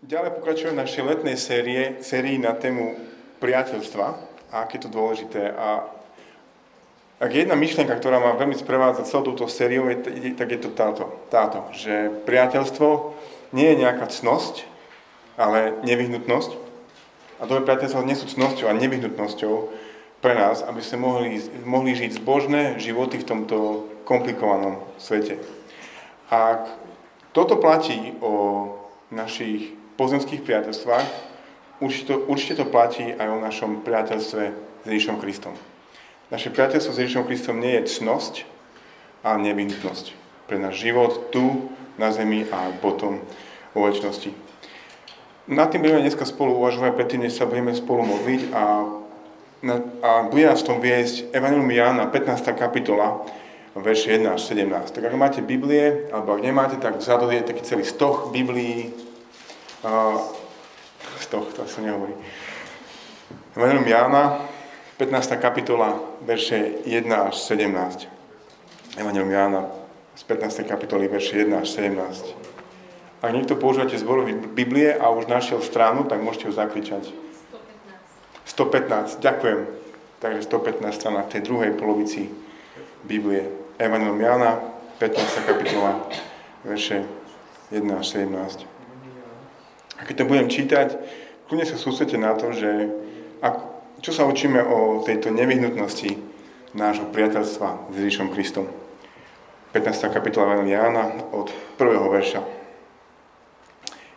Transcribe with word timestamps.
Ďalej 0.00 0.40
pokračujeme 0.40 0.72
v 0.72 0.82
našej 0.88 1.04
letnej 1.04 1.36
série, 1.36 2.00
sérii 2.00 2.40
na 2.40 2.56
tému 2.56 2.96
priateľstva 3.44 4.06
a 4.48 4.64
aké 4.64 4.80
je 4.80 4.88
to 4.88 4.94
dôležité. 4.96 5.52
A 5.52 5.84
ak 7.20 7.28
je 7.28 7.44
jedna 7.44 7.60
myšlienka, 7.60 7.92
ktorá 7.92 8.16
má 8.16 8.32
veľmi 8.40 8.56
sprevádzať 8.56 9.04
celou 9.04 9.36
túto 9.36 9.44
sériou, 9.52 9.92
je, 9.92 10.32
tak 10.32 10.48
je 10.48 10.60
to 10.64 10.72
táto, 10.72 11.12
táto, 11.28 11.68
že 11.76 12.08
priateľstvo 12.24 13.12
nie 13.52 13.68
je 13.68 13.80
nejaká 13.84 14.08
cnosť, 14.08 14.64
ale 15.36 15.76
nevyhnutnosť. 15.84 16.56
A 17.36 17.44
dobré 17.44 17.68
priateľstvo 17.68 18.00
nie 18.08 18.16
sú 18.16 18.32
cnosťou 18.32 18.72
a 18.72 18.78
nevyhnutnosťou 18.80 19.54
pre 20.24 20.32
nás, 20.32 20.64
aby 20.64 20.80
sme 20.80 21.04
mohli, 21.04 21.36
mohli 21.68 21.92
žiť 21.92 22.16
zbožné 22.16 22.80
životy 22.80 23.20
v 23.20 23.28
tomto 23.28 23.56
komplikovanom 24.08 24.80
svete. 24.96 25.36
Ak 26.32 26.64
toto 27.36 27.60
platí 27.60 28.16
o 28.24 28.85
našich 29.10 29.74
pozemských 29.96 30.42
priateľstvách, 30.42 31.06
určite 31.80 32.06
to, 32.10 32.16
určite 32.26 32.54
to 32.60 32.66
platí 32.66 33.14
aj 33.14 33.28
o 33.30 33.42
našom 33.42 33.80
priateľstve 33.86 34.42
s 34.82 34.86
Ježišom 34.86 35.22
Kristom. 35.22 35.54
Naše 36.30 36.50
priateľstvo 36.50 36.92
s 36.94 37.00
Ježišom 37.06 37.24
Kristom 37.26 37.62
nie 37.62 37.78
je 37.78 38.02
cnosť, 38.02 38.42
ale 39.22 39.46
nevyhnutnosť 39.46 40.14
pre 40.46 40.58
náš 40.58 40.82
život 40.82 41.30
tu, 41.34 41.70
na 41.96 42.12
zemi 42.12 42.44
a 42.52 42.70
potom 42.78 43.24
vo 43.72 43.88
väčšnosti. 43.88 44.30
Na 45.48 45.64
tým 45.70 45.86
budeme 45.86 46.04
dneska 46.04 46.26
spolu 46.28 46.58
uvažovať, 46.58 46.92
predtým, 46.92 47.24
než 47.24 47.38
sa 47.38 47.48
budeme 47.48 47.72
spolu 47.72 48.04
modliť 48.04 48.40
a, 48.52 48.64
a 50.02 50.10
bude 50.28 50.44
nás 50.44 50.60
v 50.60 50.68
tom 50.68 50.78
viesť 50.82 51.30
Evangelium 51.32 51.70
Jána, 51.70 52.10
15. 52.10 52.52
kapitola, 52.58 53.22
verše 53.80 54.16
1 54.16 54.32
až 54.32 54.40
17. 54.56 54.90
Tak 54.90 55.04
ak 55.04 55.14
máte 55.20 55.40
Biblie, 55.44 56.08
alebo 56.08 56.32
ak 56.32 56.40
nemáte, 56.40 56.76
tak 56.80 56.96
vzadu 56.96 57.28
je 57.28 57.44
taký 57.44 57.60
celý 57.60 57.84
stoch 57.84 58.32
Biblií. 58.32 58.88
Uh, 59.84 60.20
stoch, 61.20 61.44
to 61.52 61.68
sa 61.68 61.84
nehovorí. 61.84 62.16
Evangelium 63.56 63.88
Jána, 63.88 64.40
15. 64.96 65.36
kapitola, 65.36 66.00
verše 66.24 66.80
1 66.88 67.28
až 67.28 67.36
17. 67.36 68.08
Evangelium 68.96 69.30
Jána 69.30 69.62
z 70.16 70.22
15. 70.24 70.64
kapitoly, 70.64 71.08
verše 71.08 71.44
1 71.44 71.52
až 71.60 71.68
17. 71.68 72.32
Ak 73.20 73.32
niekto 73.32 73.56
používate 73.56 73.96
zborový 73.96 74.36
Biblie 74.36 74.92
a 74.92 75.12
už 75.12 75.28
našiel 75.28 75.60
stranu, 75.60 76.04
tak 76.08 76.24
môžete 76.24 76.48
ju 76.48 76.52
zakričať. 76.56 77.04
115. 78.44 79.20
115, 79.20 79.24
ďakujem. 79.24 79.60
Takže 80.16 80.40
115 80.48 80.96
strana 80.96 81.20
v 81.28 81.32
tej 81.36 81.42
druhej 81.44 81.70
polovici 81.76 82.32
Biblie. 83.04 83.65
Evangelium 83.76 84.20
Jana, 84.20 84.56
15. 85.00 85.44
kapitola, 85.44 86.00
verše 86.64 87.04
1 87.68 87.84
až 87.92 88.06
17. 88.08 88.64
A 90.00 90.00
keď 90.08 90.14
to 90.16 90.24
budem 90.24 90.48
čítať, 90.48 90.96
kľudne 91.44 91.68
sa 91.68 91.76
sústredte 91.76 92.16
na 92.16 92.32
to, 92.32 92.56
že 92.56 92.88
ak, 93.44 93.60
čo 94.00 94.16
sa 94.16 94.24
učíme 94.24 94.64
o 94.64 95.04
tejto 95.04 95.28
nevyhnutnosti 95.28 96.16
nášho 96.72 97.04
priateľstva 97.12 97.92
s 97.92 97.94
Ježišom 98.00 98.32
Kristom. 98.32 98.64
15. 99.76 100.08
kapitola 100.08 100.56
Evangelium 100.56 100.72
Jána 100.72 101.04
od 101.36 101.52
1. 101.76 102.16
verša. 102.16 102.40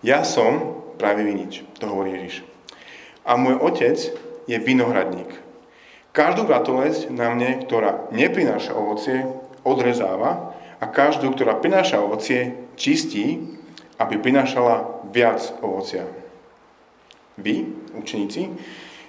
Ja 0.07 0.23
som 0.23 0.79
pravý 0.95 1.27
vinič, 1.27 1.67
to 1.83 1.91
hovorí 1.91 2.15
Ježiš. 2.15 2.47
A 3.27 3.35
môj 3.35 3.59
otec 3.59 3.99
je 4.47 4.55
vinohradník. 4.55 5.35
Každú 6.15 6.47
ratolesť 6.47 7.11
na 7.11 7.27
mne, 7.35 7.67
ktorá 7.67 8.07
neprináša 8.15 8.71
ovocie, 8.71 9.27
odrezáva 9.69 10.57
a 10.81 10.85
každú, 10.89 11.29
ktorá 11.29 11.61
prináša 11.61 12.01
ovocie, 12.01 12.57
čistí, 12.73 13.37
aby 14.01 14.17
prinášala 14.17 15.05
viac 15.13 15.43
ovocia. 15.61 16.09
Vy, 17.37 17.69
učeníci, 17.93 18.49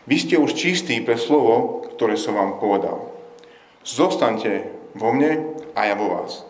vy 0.04 0.16
ste 0.18 0.36
už 0.36 0.52
čistí 0.52 1.00
pre 1.00 1.16
slovo, 1.16 1.86
ktoré 1.96 2.20
som 2.20 2.36
vám 2.36 2.60
povedal. 2.60 3.08
Zostaňte 3.86 4.68
vo 4.98 5.14
mne 5.14 5.56
a 5.72 5.88
ja 5.88 5.94
vo 5.96 6.20
vás. 6.20 6.44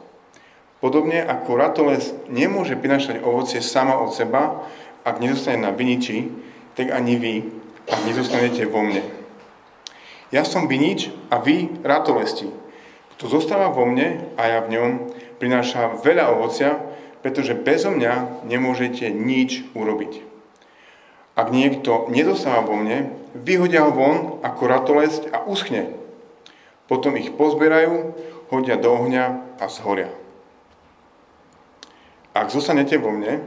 Podobne 0.81 1.21
ako 1.21 1.61
ratoles 1.61 2.17
nemôže 2.33 2.73
prinášať 2.75 3.21
ovocie 3.21 3.61
sama 3.61 4.01
od 4.01 4.17
seba, 4.17 4.65
ak 5.05 5.21
nezostane 5.21 5.61
na 5.61 5.77
viniči, 5.77 6.33
tak 6.73 6.89
ani 6.89 7.21
vy, 7.21 7.35
ak 7.85 8.01
nezostanete 8.09 8.65
vo 8.65 8.81
mne. 8.81 9.05
Ja 10.33 10.47
som 10.47 10.71
vinič 10.71 11.13
a 11.29 11.43
vy 11.43 11.83
ratolesti. 11.85 12.49
Kto 13.21 13.37
zostáva 13.37 13.69
vo 13.69 13.85
mne 13.85 14.33
a 14.41 14.49
ja 14.49 14.59
v 14.65 14.73
ňom, 14.73 14.91
prináša 15.37 16.01
veľa 16.01 16.33
ovocia, 16.41 16.81
pretože 17.21 17.53
bezo 17.53 17.93
mňa 17.93 18.49
nemôžete 18.49 19.13
nič 19.13 19.61
urobiť. 19.77 20.25
Ak 21.37 21.53
niekto 21.53 22.09
nedostáva 22.09 22.65
vo 22.65 22.81
mne, 22.81 23.13
vyhodia 23.37 23.85
ho 23.85 23.93
von 23.93 24.17
ako 24.41 24.63
ratolesť 24.65 25.29
a 25.37 25.45
uschne. 25.45 25.93
Potom 26.89 27.13
ich 27.21 27.37
pozberajú, 27.37 28.17
hodia 28.49 28.81
do 28.81 28.89
ohňa 28.89 29.61
a 29.61 29.69
zhoria. 29.69 30.09
Ak 32.33 32.49
zostanete 32.49 32.97
vo 32.97 33.13
mne 33.13 33.45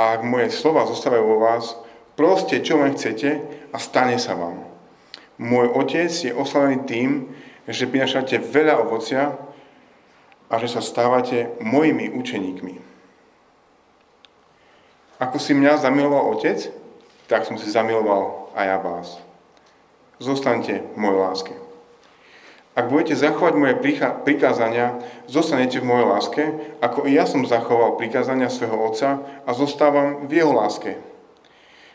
a 0.00 0.16
ak 0.16 0.24
moje 0.24 0.48
slova 0.48 0.88
zostávajú 0.88 1.24
vo 1.28 1.44
vás, 1.44 1.76
proste 2.16 2.64
čo 2.64 2.80
len 2.80 2.96
chcete 2.96 3.36
a 3.68 3.76
stane 3.76 4.16
sa 4.16 4.32
vám. 4.32 4.64
Môj 5.36 5.76
otec 5.76 6.08
je 6.08 6.32
oslavený 6.32 6.88
tým, 6.88 7.36
že 7.70 7.90
prinašate 7.90 8.42
veľa 8.42 8.82
ovocia 8.82 9.38
a 10.50 10.54
že 10.58 10.66
sa 10.66 10.82
stávate 10.82 11.54
mojimi 11.62 12.10
učeníkmi. 12.10 12.74
Ako 15.20 15.36
si 15.36 15.52
mňa 15.52 15.78
zamiloval 15.84 16.34
Otec, 16.34 16.72
tak 17.30 17.46
som 17.46 17.54
si 17.60 17.70
zamiloval 17.70 18.50
aj 18.56 18.64
ja 18.66 18.78
vás. 18.80 19.08
Zostaňte 20.18 20.82
mojej 20.98 21.20
láske. 21.20 21.54
Ak 22.74 22.88
budete 22.88 23.18
zachovať 23.18 23.54
moje 23.58 23.74
prikázania, 24.24 25.02
zostanete 25.28 25.82
v 25.82 25.88
mojej 25.90 26.06
láske, 26.06 26.42
ako 26.80 27.04
i 27.04 27.18
ja 27.18 27.28
som 27.28 27.44
zachoval 27.44 28.00
prikázania 28.00 28.48
svojho 28.48 28.78
Otca 28.78 29.20
a 29.44 29.50
zostávam 29.52 30.24
v 30.30 30.40
jeho 30.40 30.54
láske. 30.54 30.96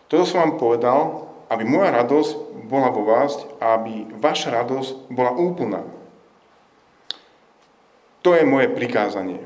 Toto 0.06 0.28
som 0.30 0.46
vám 0.46 0.54
povedal, 0.62 1.32
aby 1.56 1.64
moja 1.64 1.96
radosť 1.96 2.68
bola 2.68 2.92
vo 2.92 3.08
vás 3.08 3.40
a 3.64 3.80
aby 3.80 4.12
vaša 4.20 4.52
radosť 4.60 5.08
bola 5.08 5.32
úplná. 5.32 5.88
To 8.28 8.36
je 8.36 8.44
moje 8.44 8.68
prikázanie. 8.76 9.40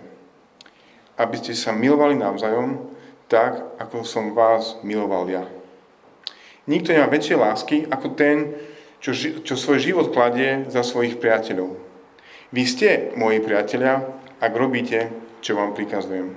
Aby 1.20 1.38
ste 1.38 1.54
sa 1.54 1.70
milovali 1.70 2.18
navzájom, 2.18 2.82
tak, 3.30 3.62
ako 3.78 4.02
som 4.02 4.34
vás 4.34 4.82
miloval 4.82 5.30
ja. 5.30 5.46
Nikto 6.66 6.98
nemá 6.98 7.06
väčšie 7.06 7.36
lásky 7.38 7.78
ako 7.86 8.18
ten, 8.18 8.58
čo, 8.98 9.14
čo 9.46 9.54
svoj 9.54 9.78
život 9.78 10.10
kladie 10.10 10.66
za 10.66 10.82
svojich 10.82 11.22
priateľov. 11.22 11.78
Vy 12.50 12.64
ste 12.66 12.90
moji 13.14 13.38
priatelia, 13.46 14.02
ak 14.42 14.54
robíte, 14.58 15.14
čo 15.46 15.54
vám 15.54 15.78
prikazujem. 15.78 16.34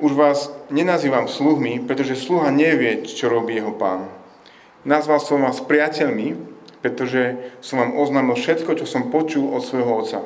Už 0.00 0.16
vás 0.16 0.48
nenazývam 0.72 1.28
sluhmi, 1.28 1.84
pretože 1.84 2.16
sluha 2.16 2.48
nevie, 2.48 3.04
čo 3.04 3.28
robí 3.28 3.60
jeho 3.60 3.76
pán 3.76 4.19
Nazval 4.80 5.20
som 5.20 5.44
vás 5.44 5.60
priateľmi, 5.60 6.40
pretože 6.80 7.36
som 7.60 7.84
vám 7.84 7.92
oznámil 8.00 8.32
všetko, 8.32 8.80
čo 8.80 8.86
som 8.88 9.12
počul 9.12 9.52
od 9.52 9.60
svojho 9.60 9.92
otca. 10.00 10.24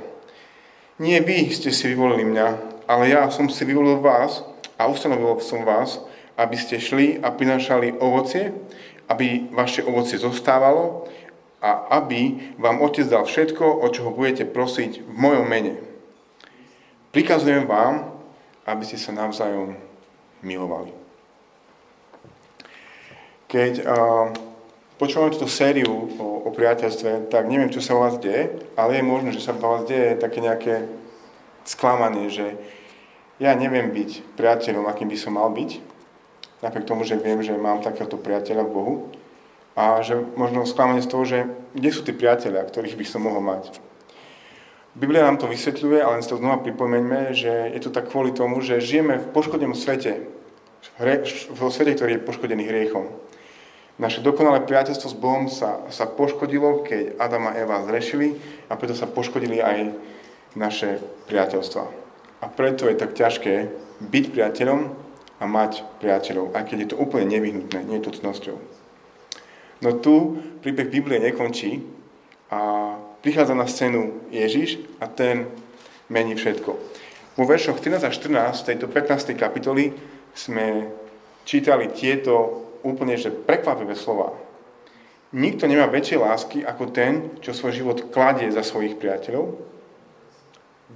Nie 1.03 1.19
vy 1.19 1.51
ste 1.51 1.75
si 1.75 1.91
vyvolili 1.91 2.23
mňa, 2.23 2.47
ale 2.87 3.11
ja 3.11 3.27
som 3.35 3.51
si 3.51 3.67
vyvolil 3.67 3.99
vás 3.99 4.47
a 4.79 4.87
ustanovil 4.87 5.43
som 5.43 5.67
vás, 5.67 5.99
aby 6.39 6.55
ste 6.55 6.79
šli 6.79 7.19
a 7.19 7.35
prinášali 7.35 7.99
ovocie, 7.99 8.55
aby 9.11 9.51
vaše 9.51 9.83
ovocie 9.83 10.23
zostávalo 10.23 11.11
a 11.59 11.99
aby 11.99 12.55
vám 12.61 12.79
Otec 12.79 13.09
dal 13.09 13.27
všetko, 13.27 13.83
o 13.83 13.87
čo 13.91 14.07
ho 14.07 14.11
budete 14.13 14.45
prosiť 14.47 15.03
v 15.03 15.15
mojom 15.17 15.47
mene. 15.49 15.75
Prikazujem 17.11 17.67
vám, 17.67 18.11
aby 18.67 18.83
ste 18.87 18.99
sa 18.99 19.15
navzájom 19.15 19.75
milovali. 20.43 21.04
Keď 23.55 23.87
uh, 23.87 24.35
počúvam 24.99 25.31
túto 25.31 25.47
sériu 25.47 26.11
o, 26.19 26.43
o 26.43 26.51
priateľstve, 26.51 27.31
tak 27.31 27.47
neviem, 27.47 27.71
čo 27.71 27.79
sa 27.79 27.95
u 27.95 28.03
vás 28.03 28.19
deje, 28.19 28.51
ale 28.75 28.99
je 28.99 29.07
možné, 29.07 29.31
že 29.31 29.47
sa 29.47 29.55
u 29.55 29.63
vás 29.63 29.87
deje 29.87 30.19
také 30.19 30.43
nejaké 30.43 30.91
sklamanie, 31.63 32.35
že 32.35 32.59
ja 33.39 33.55
neviem 33.55 33.95
byť 33.95 34.35
priateľom, 34.35 34.91
akým 34.91 35.07
by 35.07 35.15
som 35.15 35.39
mal 35.39 35.55
byť, 35.55 35.71
napriek 36.67 36.83
tomu, 36.83 37.07
že 37.07 37.15
viem, 37.15 37.39
že 37.47 37.55
mám 37.55 37.79
takéhoto 37.79 38.19
priateľa 38.19 38.67
v 38.67 38.75
Bohu, 38.75 38.95
a 39.75 40.03
že 40.03 40.19
možno 40.39 40.67
sklamanie 40.67 41.03
z 41.03 41.11
toho, 41.11 41.25
že 41.27 41.39
kde 41.75 41.91
sú 41.91 42.07
tí 42.07 42.11
priateľia, 42.11 42.67
ktorých 42.67 42.99
by 42.99 43.07
som 43.07 43.27
mohol 43.27 43.43
mať. 43.43 43.75
Biblia 44.95 45.27
nám 45.27 45.43
to 45.43 45.51
vysvetľuje, 45.51 45.99
ale 45.99 46.19
len 46.19 46.23
si 46.23 46.31
to 46.31 46.39
znova 46.39 46.63
pripomeňme, 46.63 47.35
že 47.35 47.75
je 47.75 47.81
to 47.83 47.91
tak 47.91 48.11
kvôli 48.11 48.31
tomu, 48.31 48.63
že 48.63 48.79
žijeme 48.79 49.19
v 49.19 49.31
poškodenom 49.35 49.75
svete, 49.75 50.27
vo 51.55 51.71
svete, 51.75 51.99
ktorý 51.99 52.19
je 52.19 52.27
poškodený 52.27 52.67
hriechom. 52.67 53.11
Naše 53.95 54.27
dokonalé 54.27 54.67
priateľstvo 54.67 55.09
s 55.11 55.17
Bohom 55.17 55.47
sa, 55.47 55.87
sa 55.95 56.11
poškodilo, 56.11 56.83
keď 56.83 57.15
Adam 57.15 57.47
a 57.47 57.55
Eva 57.55 57.79
zrešili 57.87 58.35
a 58.67 58.75
preto 58.75 58.91
sa 58.99 59.07
poškodili 59.07 59.63
aj 59.63 59.95
naše 60.59 60.99
priateľstva. 61.31 61.83
A 62.43 62.47
preto 62.51 62.91
je 62.91 62.99
tak 62.99 63.15
ťažké 63.15 63.71
byť 64.03 64.25
priateľom 64.35 64.91
a 65.39 65.45
mať 65.47 65.87
priateľov, 66.03 66.59
aj 66.59 66.65
keď 66.67 66.79
je 66.79 66.89
to 66.91 67.01
úplne 67.01 67.31
nevyhnutné, 67.31 67.87
nie 67.87 68.03
je 68.03 68.07
to 68.11 68.19
cnosťou. 68.19 68.57
No 69.83 69.91
tu 70.03 70.43
príbeh 70.65 70.91
Biblie 70.91 71.23
nekončí 71.23 71.85
a 72.51 72.95
prichádza 73.23 73.55
na 73.55 73.67
scénu 73.69 74.27
Ježiš 74.35 74.83
a 74.99 75.07
ten 75.07 75.47
mení 76.11 76.35
všetko. 76.35 76.71
Vo 77.35 77.45
veršoch 77.47 77.83
13 77.83 78.07
a 78.07 78.11
14 78.11 78.65
tejto 78.65 78.87
15. 78.87 79.35
kapitoly 79.35 79.91
sme 80.35 80.89
čítali 81.43 81.91
tieto 81.91 82.64
úplne 82.85 83.17
že 83.17 83.33
prekvapivé 83.33 83.97
slova. 83.97 84.37
Nikto 85.35 85.67
nemá 85.67 85.91
väčšie 85.91 86.23
lásky 86.23 86.59
ako 86.63 86.95
ten, 86.95 87.35
čo 87.43 87.51
svoj 87.51 87.75
život 87.75 87.99
kladie 88.15 88.47
za 88.55 88.63
svojich 88.63 88.95
priateľov. 88.95 89.59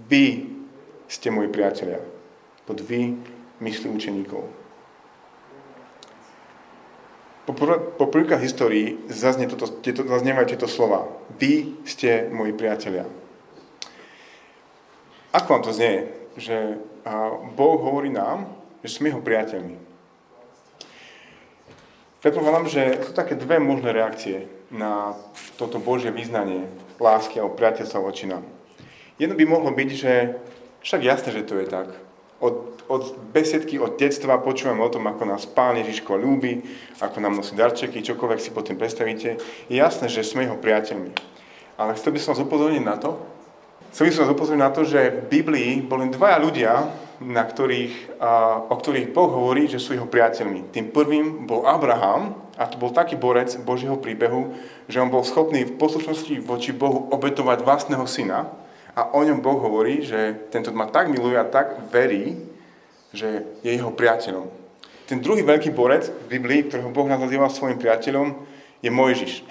Vy 0.06 0.46
ste 1.11 1.35
moji 1.35 1.50
priatelia. 1.50 1.99
Pod 2.62 2.79
vy 2.79 3.19
myslí 3.58 3.90
učeníkov. 3.90 4.44
Po, 7.49 7.52
po 7.96 8.06
prvýkrát 8.12 8.44
histórii 8.44 9.00
zaznie 9.08 9.49
toto, 9.49 9.81
tieto, 9.81 10.05
zaznievajú 10.05 10.46
tieto 10.52 10.69
slova. 10.69 11.08
Vy 11.41 11.81
ste 11.88 12.29
moji 12.29 12.52
priatelia. 12.52 13.08
Ako 15.32 15.56
vám 15.56 15.64
to 15.64 15.73
znie? 15.73 16.12
Že 16.37 16.76
Boh 17.56 17.81
hovorí 17.81 18.12
nám, 18.12 18.52
že 18.84 19.00
sme 19.00 19.11
jeho 19.11 19.25
priateľmi. 19.25 19.88
Predpokladám, 22.19 22.67
že 22.67 22.82
sú 23.06 23.12
také 23.15 23.38
dve 23.38 23.62
možné 23.62 23.94
reakcie 23.94 24.50
na 24.75 25.15
toto 25.55 25.79
Božie 25.79 26.11
význanie 26.11 26.67
lásky 26.99 27.38
a 27.38 27.47
priateľstva 27.47 28.00
voči 28.03 28.26
nám. 28.26 28.43
Jedno 29.19 29.38
by 29.38 29.44
mohlo 29.47 29.70
byť, 29.70 29.91
že 29.94 30.35
však 30.82 31.00
jasné, 31.03 31.29
že 31.35 31.47
to 31.47 31.59
je 31.62 31.67
tak. 31.67 31.94
Od 32.38 32.79
od 32.88 33.20
besiedky 33.37 33.76
od 33.76 34.00
detstva 34.00 34.41
počúvame 34.41 34.81
o 34.81 34.88
tom, 34.88 35.05
ako 35.06 35.29
nás 35.29 35.44
Pán 35.44 35.76
Ježiško 35.76 36.17
ľúbi, 36.17 36.65
ako 37.05 37.20
nám 37.20 37.37
nosí 37.37 37.53
darčeky, 37.53 38.00
čokoľvek 38.00 38.41
si 38.41 38.50
potom 38.50 38.81
predstavíte. 38.81 39.37
Je 39.69 39.76
jasné, 39.76 40.09
že 40.09 40.25
sme 40.25 40.49
jeho 40.49 40.56
priateľmi. 40.56 41.12
Ale 41.76 41.94
chcel 41.94 42.17
by 42.17 42.19
som 42.19 42.32
vás 42.35 42.43
upozorniť 42.43 42.82
na 42.82 42.97
to, 42.97 43.20
chcel 43.93 44.09
by 44.09 44.12
som 44.17 44.23
vás 44.25 44.35
upozorniť 44.35 44.65
na 44.65 44.73
to, 44.73 44.82
že 44.88 45.00
v 45.15 45.20
Biblii 45.29 45.70
boli 45.85 46.09
dvaja 46.09 46.41
ľudia, 46.41 46.73
na 47.19 47.43
ktorých, 47.43 48.20
o 48.70 48.75
ktorých 48.79 49.11
Boh 49.11 49.31
hovorí, 49.31 49.67
že 49.67 49.82
sú 49.82 49.94
jeho 49.94 50.06
priateľmi. 50.06 50.70
Tým 50.70 50.94
prvým 50.94 51.47
bol 51.50 51.67
Abraham, 51.67 52.38
a 52.59 52.67
to 52.67 52.79
bol 52.79 52.91
taký 52.91 53.19
borec 53.19 53.55
Božieho 53.62 53.99
príbehu, 53.99 54.55
že 54.91 55.03
on 55.03 55.11
bol 55.11 55.26
schopný 55.26 55.67
v 55.67 55.79
poslušnosti 55.79 56.38
voči 56.43 56.70
Bohu 56.75 57.11
obetovať 57.11 57.62
vlastného 57.62 58.06
syna, 58.06 58.50
a 58.99 59.15
o 59.15 59.23
ňom 59.23 59.38
Boh 59.38 59.62
hovorí, 59.62 60.03
že 60.03 60.50
tento 60.50 60.75
ma 60.75 60.91
tak 60.91 61.06
miluje 61.06 61.38
a 61.38 61.47
tak 61.47 61.87
verí, 61.94 62.35
že 63.15 63.47
je 63.62 63.70
jeho 63.70 63.94
priateľom. 63.94 64.50
Ten 65.06 65.23
druhý 65.23 65.47
veľký 65.47 65.70
borec 65.70 66.11
v 66.11 66.26
Biblii, 66.35 66.67
ktorého 66.67 66.91
Boh 66.91 67.06
nazýval 67.06 67.47
svojim 67.47 67.79
priateľom, 67.79 68.35
je 68.82 68.91
Mojžiš. 68.91 69.47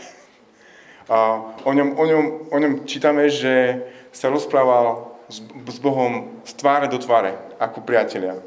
A 1.08 1.40
o 1.64 1.72
ňom, 1.72 1.96
o, 1.96 2.04
ňom, 2.04 2.26
o 2.52 2.58
ňom 2.60 2.74
čítame, 2.84 3.32
že 3.32 3.88
sa 4.12 4.28
rozprával 4.28 5.16
s, 5.32 5.40
s 5.48 5.80
Bohom 5.80 6.37
tváre 6.58 6.90
do 6.90 6.98
tváre, 6.98 7.38
ako 7.62 7.86
priateľia. 7.86 8.42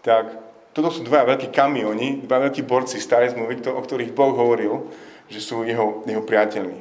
Tak 0.00 0.24
toto 0.72 0.88
sú 0.88 1.04
dva 1.04 1.28
veľkí 1.28 1.52
kamioni, 1.52 2.24
dva 2.24 2.40
veľkí 2.48 2.64
borci 2.64 2.96
starej 2.96 3.36
zmluvy, 3.36 3.60
o 3.68 3.80
ktorých 3.84 4.16
Boh 4.16 4.32
hovoril, 4.32 4.88
že 5.28 5.44
sú 5.44 5.62
jeho, 5.62 6.02
jeho 6.08 6.24
priateľmi. 6.24 6.78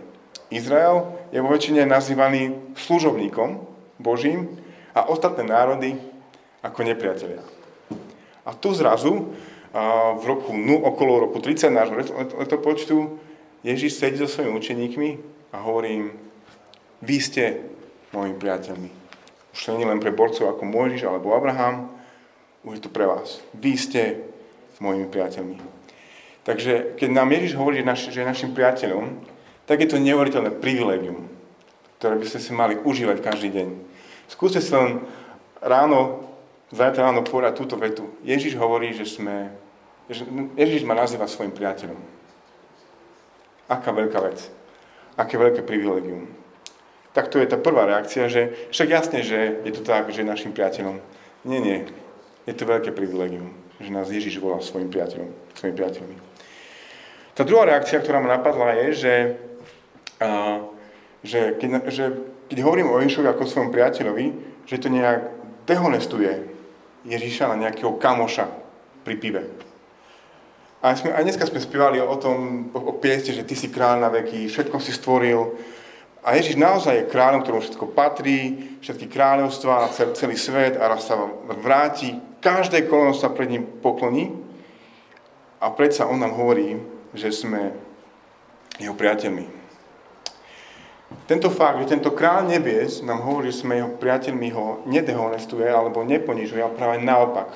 Izrael 0.50 1.06
je 1.30 1.38
vo 1.44 1.54
väčšine 1.54 1.86
nazývaný 1.86 2.74
služobníkom 2.74 3.62
Božím 4.02 4.58
a 4.98 5.06
ostatné 5.06 5.46
národy 5.46 6.00
ako 6.66 6.82
nepriatelia. 6.82 7.46
A 8.46 8.58
tu 8.58 8.74
zrazu, 8.74 9.30
v 10.18 10.24
roku, 10.26 10.58
no, 10.58 10.82
okolo 10.82 11.30
roku 11.30 11.38
30 11.38 11.70
nášho 11.70 11.96
letopočtu, 12.42 13.22
Ježiš 13.62 14.02
sedí 14.02 14.18
so 14.18 14.26
svojimi 14.26 14.58
učeníkmi 14.58 15.10
a 15.54 15.62
hovorí 15.62 15.90
im, 16.02 16.08
vy 17.06 17.18
ste 17.22 17.44
mojimi 18.10 18.40
priateľmi. 18.42 18.99
Už 19.54 19.60
to 19.66 19.78
nie 19.78 19.88
len 19.88 20.02
pre 20.02 20.14
borcov 20.14 20.46
ako 20.46 20.64
Mojžiš 20.66 21.10
alebo 21.10 21.34
Abraham, 21.34 21.90
už 22.64 22.80
je 22.80 22.84
to 22.86 22.92
pre 22.92 23.08
vás. 23.08 23.42
Vy 23.56 23.80
ste 23.80 24.02
mojimi 24.80 25.08
priateľmi. 25.12 25.58
Takže 26.48 26.96
keď 26.96 27.10
nám 27.12 27.30
Ježiš 27.36 27.60
hovorí, 27.60 27.84
že, 27.84 27.86
naš, 27.86 28.02
že 28.10 28.24
je 28.24 28.32
našim 28.32 28.52
priateľom, 28.56 29.12
tak 29.68 29.84
je 29.84 29.90
to 29.92 30.02
neuveriteľné 30.02 30.58
privilegium, 30.58 31.30
ktoré 32.00 32.16
by 32.18 32.26
ste 32.26 32.40
si 32.42 32.52
mali 32.56 32.80
užívať 32.80 33.22
každý 33.22 33.54
deň. 33.54 33.68
Skúste 34.32 34.64
sa 34.64 34.82
len 34.82 35.04
ráno 35.62 36.30
zajtra 36.74 37.10
ráno 37.10 37.26
povedať 37.26 37.58
túto 37.58 37.76
vetu. 37.78 38.06
Ježiš 38.22 38.54
hovorí, 38.58 38.94
že 38.94 39.06
sme, 39.06 39.50
Ježiš 40.58 40.86
ma 40.86 40.94
nazýva 40.94 41.26
svojim 41.26 41.54
priateľom. 41.54 41.98
Aká 43.70 43.94
veľká 43.94 44.20
vec. 44.26 44.50
Aké 45.18 45.38
veľké 45.38 45.62
privilegium. 45.66 46.30
Tak 47.14 47.34
to 47.34 47.42
je 47.42 47.50
tá 47.50 47.58
prvá 47.58 47.90
reakcia, 47.90 48.30
že 48.30 48.70
však 48.70 48.90
jasne, 48.90 49.20
že 49.26 49.66
je 49.66 49.72
to 49.74 49.82
tak, 49.82 50.14
že 50.14 50.22
našim 50.22 50.54
priateľom. 50.54 51.02
Nie, 51.46 51.60
nie. 51.60 51.80
Je 52.46 52.54
to 52.54 52.70
veľké 52.70 52.94
privilegium, 52.94 53.54
že 53.82 53.90
nás 53.90 54.14
Ježiš 54.14 54.38
volá 54.38 54.62
svojim 54.62 54.94
priateľom, 54.94 55.30
svojim 55.58 55.76
priateľmi. 55.76 56.16
Tá 57.34 57.48
druhá 57.48 57.66
reakcia, 57.66 58.04
ktorá 58.04 58.20
ma 58.20 58.36
napadla, 58.36 58.76
je, 58.84 58.88
že, 58.94 59.16
a, 60.20 60.60
že, 61.24 61.56
keď, 61.56 61.70
že 61.88 62.06
keď 62.52 62.58
hovorím 62.66 62.92
o 62.92 63.00
Ježišovi 63.00 63.28
ako 63.32 63.48
svojom 63.48 63.72
priateľovi, 63.72 64.26
že 64.68 64.82
to 64.82 64.92
nejak 64.92 65.34
dehonestuje 65.70 66.50
Ježíša 67.08 67.48
na 67.54 67.70
nejakého 67.70 67.96
kamoša 67.96 68.50
pri 69.08 69.16
pive. 69.16 69.42
A 70.80 70.96
sme, 70.96 71.12
aj 71.12 71.24
dneska 71.28 71.48
sme 71.48 71.60
spievali 71.60 72.00
o 72.00 72.16
tom, 72.16 72.70
o, 72.72 72.80
o 72.92 72.94
pieste, 72.96 73.36
že 73.36 73.44
ty 73.44 73.56
si 73.56 73.68
kráľ 73.68 74.00
na 74.04 74.10
veky, 74.12 74.48
všetko 74.48 74.78
si 74.80 74.92
stvoril. 74.96 75.56
A 76.20 76.36
Ježíš 76.36 76.60
naozaj 76.60 76.96
je 76.96 77.12
kráľom, 77.12 77.42
ktorom 77.48 77.64
všetko 77.64 77.96
patrí, 77.96 78.76
všetky 78.84 79.08
kráľovstvá, 79.08 79.96
celý, 79.96 80.36
svet 80.36 80.76
a 80.76 80.92
raz 80.92 81.08
sa 81.08 81.16
vráti. 81.64 82.20
Každé 82.44 82.92
koleno 82.92 83.16
sa 83.16 83.32
pred 83.32 83.48
ním 83.48 83.64
pokloní. 83.80 84.36
A 85.64 85.72
predsa 85.72 86.08
on 86.08 86.20
nám 86.20 86.36
hovorí, 86.36 86.76
že 87.16 87.32
sme 87.32 87.72
jeho 88.80 88.96
priateľmi. 88.96 89.60
Tento 91.26 91.50
fakt, 91.50 91.82
že 91.84 91.98
tento 91.98 92.14
král 92.14 92.46
nebies 92.46 93.02
nám 93.02 93.26
hovorí, 93.26 93.50
že 93.50 93.66
sme 93.66 93.82
jeho 93.82 93.92
priateľmi, 93.98 94.48
ho 94.54 94.86
nedehonestuje 94.88 95.66
alebo 95.66 96.06
neponižuje, 96.06 96.62
ale 96.62 96.78
práve 96.78 96.98
naopak. 97.02 97.50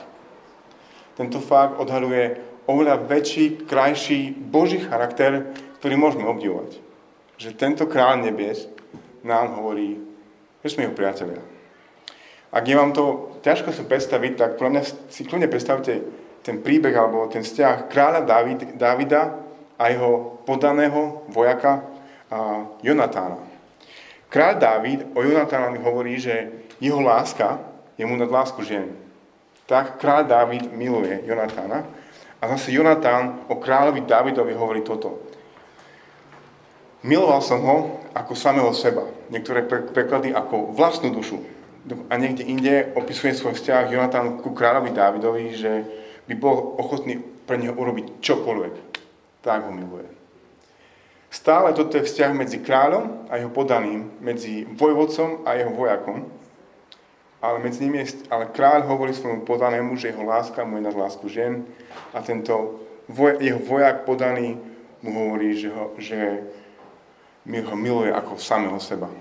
Tento 1.14 1.38
fakt 1.38 1.78
odhaluje 1.78 2.42
oveľa 2.66 3.06
väčší, 3.06 3.70
krajší 3.70 4.34
Boží 4.34 4.82
charakter, 4.82 5.54
ktorý 5.80 5.96
môžeme 6.00 6.26
obdivovať. 6.26 6.93
Že 7.38 7.58
tento 7.58 7.84
král 7.90 8.22
nebies 8.22 8.70
nám 9.24 9.58
hovorí, 9.58 9.98
že 10.62 10.74
sme 10.74 10.88
jeho 10.88 10.96
priateľia. 10.96 11.42
Ak 12.54 12.64
je 12.70 12.78
vám 12.78 12.94
to 12.94 13.34
ťažko 13.42 13.74
si 13.74 13.82
predstaviť, 13.82 14.32
tak 14.38 14.52
pre 14.62 14.70
mňa 14.70 14.82
si 15.10 15.26
kľudne 15.26 15.50
predstavte 15.50 16.06
ten 16.46 16.62
príbeh 16.62 16.94
alebo 16.94 17.26
ten 17.26 17.42
vzťah 17.42 17.90
kráľa 17.90 18.22
David, 18.30 18.78
Davida 18.78 19.42
a 19.80 19.84
jeho 19.90 20.38
podaného 20.46 21.26
vojaka 21.34 21.82
a 22.30 22.70
Jonatána. 22.86 23.42
Kráľ 24.30 24.54
Dávid 24.58 25.00
o 25.14 25.20
Jonatánovi 25.22 25.80
hovorí, 25.82 26.14
že 26.22 26.66
jeho 26.78 27.02
láska 27.02 27.58
je 27.98 28.06
mu 28.06 28.18
nad 28.18 28.30
lásku 28.30 28.62
žien. 28.66 28.94
Tak 29.66 29.98
kráľ 29.98 30.30
Dávid 30.30 30.70
miluje 30.74 31.26
Jonatána 31.26 31.86
a 32.38 32.44
zase 32.54 32.76
Jonatán 32.76 33.46
o 33.50 33.58
kráľovi 33.58 34.06
Dávidovi 34.06 34.54
hovorí 34.54 34.82
toto. 34.86 35.26
Miloval 37.04 37.44
som 37.44 37.60
ho 37.68 38.00
ako 38.16 38.32
samého 38.32 38.72
seba. 38.72 39.04
Niektoré 39.28 39.68
preklady 39.68 40.32
ako 40.32 40.72
vlastnú 40.72 41.12
dušu. 41.12 41.44
A 42.08 42.16
niekde 42.16 42.48
inde 42.48 42.96
opisuje 42.96 43.36
svoj 43.36 43.60
vzťah 43.60 43.92
Jonatán 43.92 44.40
ku 44.40 44.56
kráľovi 44.56 44.96
Dávidovi, 44.96 45.46
že 45.52 45.84
by 46.32 46.34
bol 46.40 46.80
ochotný 46.80 47.20
pre 47.44 47.60
neho 47.60 47.76
urobiť 47.76 48.24
čokoľvek. 48.24 48.74
Tak 49.44 49.68
ho 49.68 49.72
miluje. 49.76 50.08
Stále 51.28 51.76
toto 51.76 52.00
je 52.00 52.08
vzťah 52.08 52.32
medzi 52.32 52.64
kráľom 52.64 53.28
a 53.28 53.36
jeho 53.36 53.52
podaným, 53.52 54.24
medzi 54.24 54.64
vojvodcom 54.64 55.44
a 55.44 55.60
jeho 55.60 55.76
vojakom. 55.76 56.24
Ale 57.44 57.60
medzi 57.60 57.84
nimi 57.84 58.00
je, 58.08 58.24
ale 58.32 58.48
kráľ 58.48 58.88
hovorí 58.88 59.12
svojmu 59.12 59.44
podanému, 59.44 60.00
že 60.00 60.16
jeho 60.16 60.24
láska 60.24 60.64
mu 60.64 60.80
je 60.80 60.88
nad 60.88 60.96
lásku 60.96 61.28
žien 61.28 61.68
a 62.16 62.24
tento 62.24 62.80
voj, 63.12 63.36
jeho 63.44 63.60
vojak 63.60 64.08
podaný 64.08 64.56
mu 65.04 65.12
hovorí, 65.12 65.52
že 65.60 65.68
ho, 65.68 65.92
že 66.00 66.48
ho 67.44 67.76
miluje 67.76 68.12
ako 68.12 68.40
samého 68.40 68.80
seba. 68.80 69.12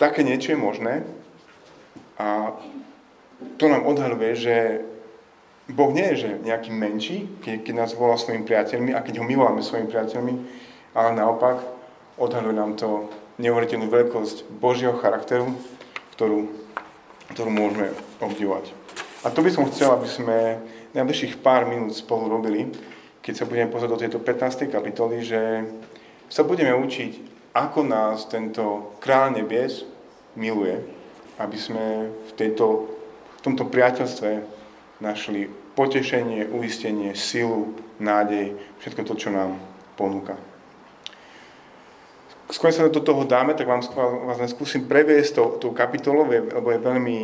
Také 0.00 0.24
niečo 0.24 0.56
je 0.56 0.58
možné 0.58 0.94
a 2.18 2.56
to 3.56 3.68
nám 3.68 3.86
odhaluje, 3.86 4.32
že 4.36 4.56
Boh 5.70 5.94
nie 5.94 6.02
je 6.12 6.26
že 6.26 6.30
nejaký 6.42 6.70
menší, 6.74 7.30
keď, 7.44 7.56
keď 7.62 7.74
nás 7.76 7.94
volá 7.94 8.18
svojimi 8.18 8.42
priateľmi 8.42 8.90
a 8.90 9.04
keď 9.04 9.22
ho 9.22 9.24
milováme 9.24 9.62
svojimi 9.62 9.86
priateľmi, 9.86 10.34
ale 10.96 11.10
naopak 11.14 11.62
odhaluje 12.18 12.56
nám 12.58 12.74
to 12.74 13.06
neuveriteľnú 13.38 13.86
veľkosť 13.86 14.50
Božieho 14.58 14.98
charakteru, 14.98 15.54
ktorú, 16.18 16.50
ktorú 17.32 17.50
môžeme 17.54 17.94
obdivovať. 18.20 18.74
A 19.24 19.30
to 19.30 19.44
by 19.44 19.50
som 19.52 19.68
chcel, 19.70 19.94
aby 19.94 20.08
sme 20.08 20.58
najbližších 20.96 21.40
pár 21.40 21.68
minút 21.68 21.94
spolu 21.94 22.28
robili, 22.28 22.72
keď 23.20 23.34
sa 23.36 23.48
budeme 23.48 23.68
pozrieť 23.68 23.90
do 23.92 24.00
tejto 24.00 24.18
15. 24.20 24.68
kapitoly, 24.72 25.22
že 25.22 25.40
sa 26.30 26.46
budeme 26.46 26.70
učiť, 26.70 27.12
ako 27.58 27.82
nás 27.82 28.30
tento 28.30 28.94
kráľ 29.02 29.42
nebies 29.42 29.82
miluje, 30.38 30.78
aby 31.42 31.58
sme 31.58 32.14
v, 32.30 32.32
tejto, 32.38 32.86
v 33.36 33.40
tomto 33.42 33.66
priateľstve 33.66 34.30
našli 35.02 35.50
potešenie, 35.74 36.54
uistenie, 36.54 37.18
silu, 37.18 37.74
nádej, 37.98 38.54
všetko 38.78 39.02
to, 39.02 39.14
čo 39.18 39.34
nám 39.34 39.58
ponúka. 39.98 40.38
Skôr 42.50 42.74
sa 42.74 42.86
do 42.86 43.02
toho 43.02 43.26
dáme, 43.26 43.54
tak 43.54 43.66
vám 43.66 43.82
vás 44.26 44.38
skúsim 44.50 44.86
previesť 44.86 45.38
tou, 45.38 45.48
tou 45.58 45.70
kapitolou, 45.74 46.26
lebo 46.26 46.70
je 46.70 46.78
veľmi, 46.82 47.18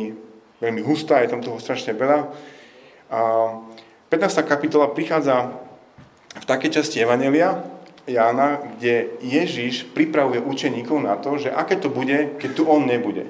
veľmi 0.59 0.81
hustá, 0.87 1.23
je 1.23 1.31
tam 1.31 1.43
toho 1.43 1.59
strašne 1.59 1.95
veľa. 1.95 2.31
A 3.11 3.19
15. 4.07 4.43
kapitola 4.47 4.91
prichádza 4.91 5.51
v 6.31 6.45
takej 6.47 6.79
časti 6.79 7.03
Evanelia 7.03 7.76
Jána, 8.07 8.63
kde 8.79 9.19
Ježiš 9.19 9.83
pripravuje 9.91 10.39
učeníkov 10.39 11.03
na 11.03 11.19
to, 11.19 11.35
že 11.35 11.51
aké 11.51 11.75
to 11.75 11.91
bude, 11.91 12.39
keď 12.39 12.49
tu 12.55 12.63
on 12.63 12.87
nebude. 12.87 13.27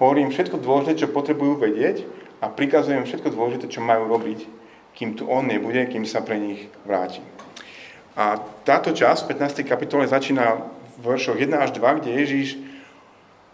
Hovorím 0.00 0.32
všetko 0.32 0.64
dôležité, 0.64 1.04
čo 1.04 1.12
potrebujú 1.12 1.60
vedieť 1.60 2.08
a 2.40 2.48
prikazujem 2.48 3.04
všetko 3.04 3.28
dôležité, 3.36 3.68
čo 3.68 3.84
majú 3.84 4.08
robiť, 4.08 4.48
kým 4.96 5.12
tu 5.12 5.28
on 5.28 5.44
nebude, 5.44 5.84
kým 5.92 6.08
sa 6.08 6.24
pre 6.24 6.40
nich 6.40 6.72
vráti. 6.88 7.20
A 8.16 8.40
táto 8.64 8.96
časť 8.96 9.28
v 9.28 9.30
15. 9.36 9.68
kapitole 9.68 10.08
začína 10.08 10.56
v 10.98 11.14
veršoch 11.14 11.36
1 11.36 11.52
až 11.60 11.70
2, 11.76 11.98
kde 12.00 12.10
Ježiš 12.10 12.48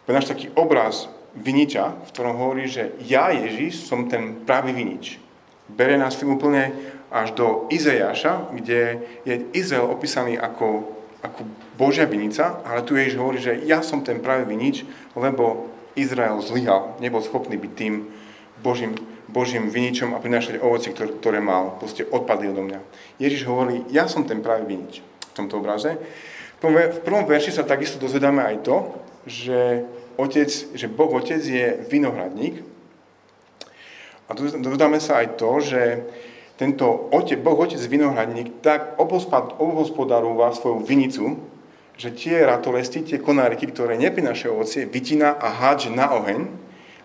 náš 0.07 0.31
taký 0.31 0.55
obraz 0.55 1.11
viniča, 1.35 1.99
v 1.99 2.13
ktorom 2.15 2.39
hovorí, 2.39 2.71
že 2.71 2.95
ja 3.03 3.35
Ježiš 3.35 3.91
som 3.91 4.07
ten 4.07 4.47
pravý 4.47 4.71
vinič. 4.71 5.19
Bere 5.67 5.99
nás 5.99 6.15
tým 6.15 6.39
úplne 6.39 6.71
až 7.15 7.31
do 7.39 7.71
Izejaša, 7.71 8.51
kde 8.51 9.07
je 9.23 9.35
Izrael 9.55 9.87
opísaný 9.87 10.35
ako, 10.35 10.91
ako 11.23 11.47
Božia 11.79 12.11
vinica, 12.11 12.59
ale 12.67 12.83
tu 12.83 12.99
Ježiš 12.99 13.15
hovorí, 13.15 13.39
že 13.39 13.63
ja 13.63 13.87
som 13.87 14.03
ten 14.03 14.19
pravý 14.19 14.51
vinič, 14.51 14.83
lebo 15.15 15.71
Izrael 15.95 16.43
zlyhal, 16.43 16.99
nebol 16.99 17.23
schopný 17.23 17.55
byť 17.55 17.73
tým 17.79 18.11
Božím, 18.67 18.99
Božím 19.31 19.71
viničom 19.71 20.11
a 20.11 20.19
prinášať 20.19 20.59
ovoci, 20.59 20.91
ktoré, 20.91 21.15
ktoré 21.23 21.39
mal. 21.39 21.79
Proste 21.79 22.03
odpadli 22.03 22.51
odo 22.51 22.67
mňa. 22.67 22.83
Ježiš 23.23 23.47
hovorí, 23.47 23.87
ja 23.95 24.11
som 24.11 24.27
ten 24.27 24.43
pravý 24.43 24.67
vinič 24.67 24.99
v 25.03 25.35
tomto 25.39 25.63
obraze. 25.63 25.95
V 26.59 27.01
prvom 27.07 27.31
verši 27.31 27.55
sa 27.55 27.63
takisto 27.63 28.03
dozvedáme 28.03 28.43
aj 28.43 28.57
to, 28.67 28.77
že, 29.29 29.87
otec, 30.19 30.51
že 30.51 30.87
Boh 30.91 31.13
Otec 31.15 31.39
je 31.39 31.79
vinohradník. 31.87 32.65
A 34.27 34.35
dozvedáme 34.35 34.99
sa 34.99 35.21
aj 35.21 35.37
to, 35.37 35.61
že 35.61 35.81
tento 36.55 37.11
otec, 37.11 37.43
Boh 37.43 37.59
Otec 37.59 37.83
vinohradník 37.83 38.63
tak 38.63 38.95
obhospodarúva 39.59 40.55
svoju 40.55 40.87
vinicu, 40.87 41.43
že 41.99 42.15
tie 42.15 42.43
ratolesti, 42.47 43.03
tie 43.03 43.19
konáriky, 43.23 43.71
ktoré 43.71 43.99
neprinášajú 43.99 44.51
ovocie, 44.55 44.83
vytína 44.87 45.35
a 45.35 45.51
hádže 45.51 45.91
na 45.95 46.15
oheň 46.15 46.47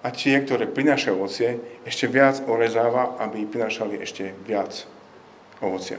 a 0.05 0.09
tie, 0.13 0.37
ktoré 0.41 0.69
prinášajú 0.69 1.13
ovocie, 1.17 1.61
ešte 1.85 2.05
viac 2.09 2.41
orezáva, 2.45 3.17
aby 3.21 3.45
prinášali 3.45 4.01
ešte 4.01 4.33
viac 4.45 4.85
ovocia. 5.61 5.97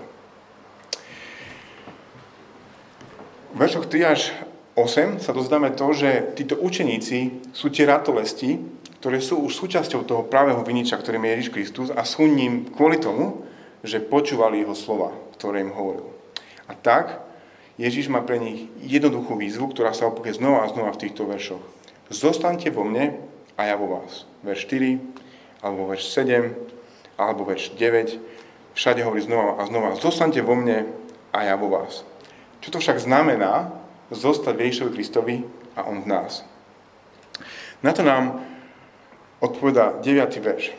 V 3.50 3.56
veršoch 3.58 3.90
3 3.90 4.14
až 4.14 4.30
8 4.78 5.18
sa 5.18 5.34
dozdáme 5.34 5.74
to, 5.74 5.90
že 5.90 6.38
títo 6.38 6.54
učeníci 6.54 7.50
sú 7.50 7.66
tie 7.74 7.82
ratolesti, 7.82 8.62
ktoré 9.00 9.18
sú 9.24 9.40
už 9.48 9.56
súčasťou 9.56 10.04
toho 10.04 10.22
pravého 10.28 10.60
viniča, 10.60 11.00
ktorým 11.00 11.24
je 11.24 11.32
Ježiš 11.32 11.50
Kristus 11.50 11.88
a 11.88 12.04
sú 12.04 12.28
ním 12.28 12.68
kvôli 12.68 13.00
tomu, 13.00 13.48
že 13.80 14.04
počúvali 14.04 14.60
jeho 14.60 14.76
slova, 14.76 15.16
ktoré 15.40 15.64
im 15.64 15.72
hovoril. 15.72 16.04
A 16.68 16.76
tak 16.76 17.24
Ježiš 17.80 18.12
má 18.12 18.20
pre 18.20 18.36
nich 18.36 18.68
jednoduchú 18.84 19.40
výzvu, 19.40 19.72
ktorá 19.72 19.96
sa 19.96 20.04
opúke 20.04 20.28
znova 20.36 20.68
a 20.68 20.70
znova 20.70 20.92
v 20.92 21.08
týchto 21.08 21.24
veršoch. 21.24 21.64
Zostaňte 22.12 22.68
vo 22.68 22.84
mne 22.84 23.16
a 23.56 23.72
ja 23.72 23.80
vo 23.80 23.88
vás. 23.88 24.28
Verš 24.44 24.68
4, 24.68 25.64
alebo 25.64 25.88
verš 25.88 26.04
7, 26.12 26.52
alebo 27.16 27.48
verš 27.48 27.72
9. 27.80 28.76
Všade 28.76 29.00
hovorí 29.00 29.24
znova 29.24 29.56
a 29.56 29.64
znova. 29.64 29.96
Zostaňte 29.96 30.44
vo 30.44 30.52
mne 30.52 30.84
a 31.32 31.38
ja 31.48 31.56
vo 31.56 31.72
vás. 31.72 32.04
Čo 32.60 32.76
to 32.76 32.78
však 32.84 33.00
znamená 33.00 33.72
zostať 34.12 34.60
Ježišovi 34.60 34.90
Kristovi 34.92 35.36
a 35.72 35.88
on 35.88 36.04
v 36.04 36.10
nás? 36.12 36.44
Na 37.80 37.96
to 37.96 38.04
nám 38.04 38.49
odpoveda 39.40 40.04
9. 40.04 40.40
verš. 40.40 40.76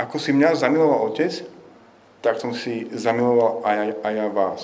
Ako 0.00 0.16
si 0.16 0.32
mňa 0.32 0.56
zamiloval 0.56 1.12
Otec, 1.12 1.44
tak 2.24 2.40
som 2.42 2.56
si 2.56 2.88
zamiloval 2.90 3.62
aj, 3.62 4.02
aj 4.02 4.12
ja 4.14 4.26
vás. 4.32 4.60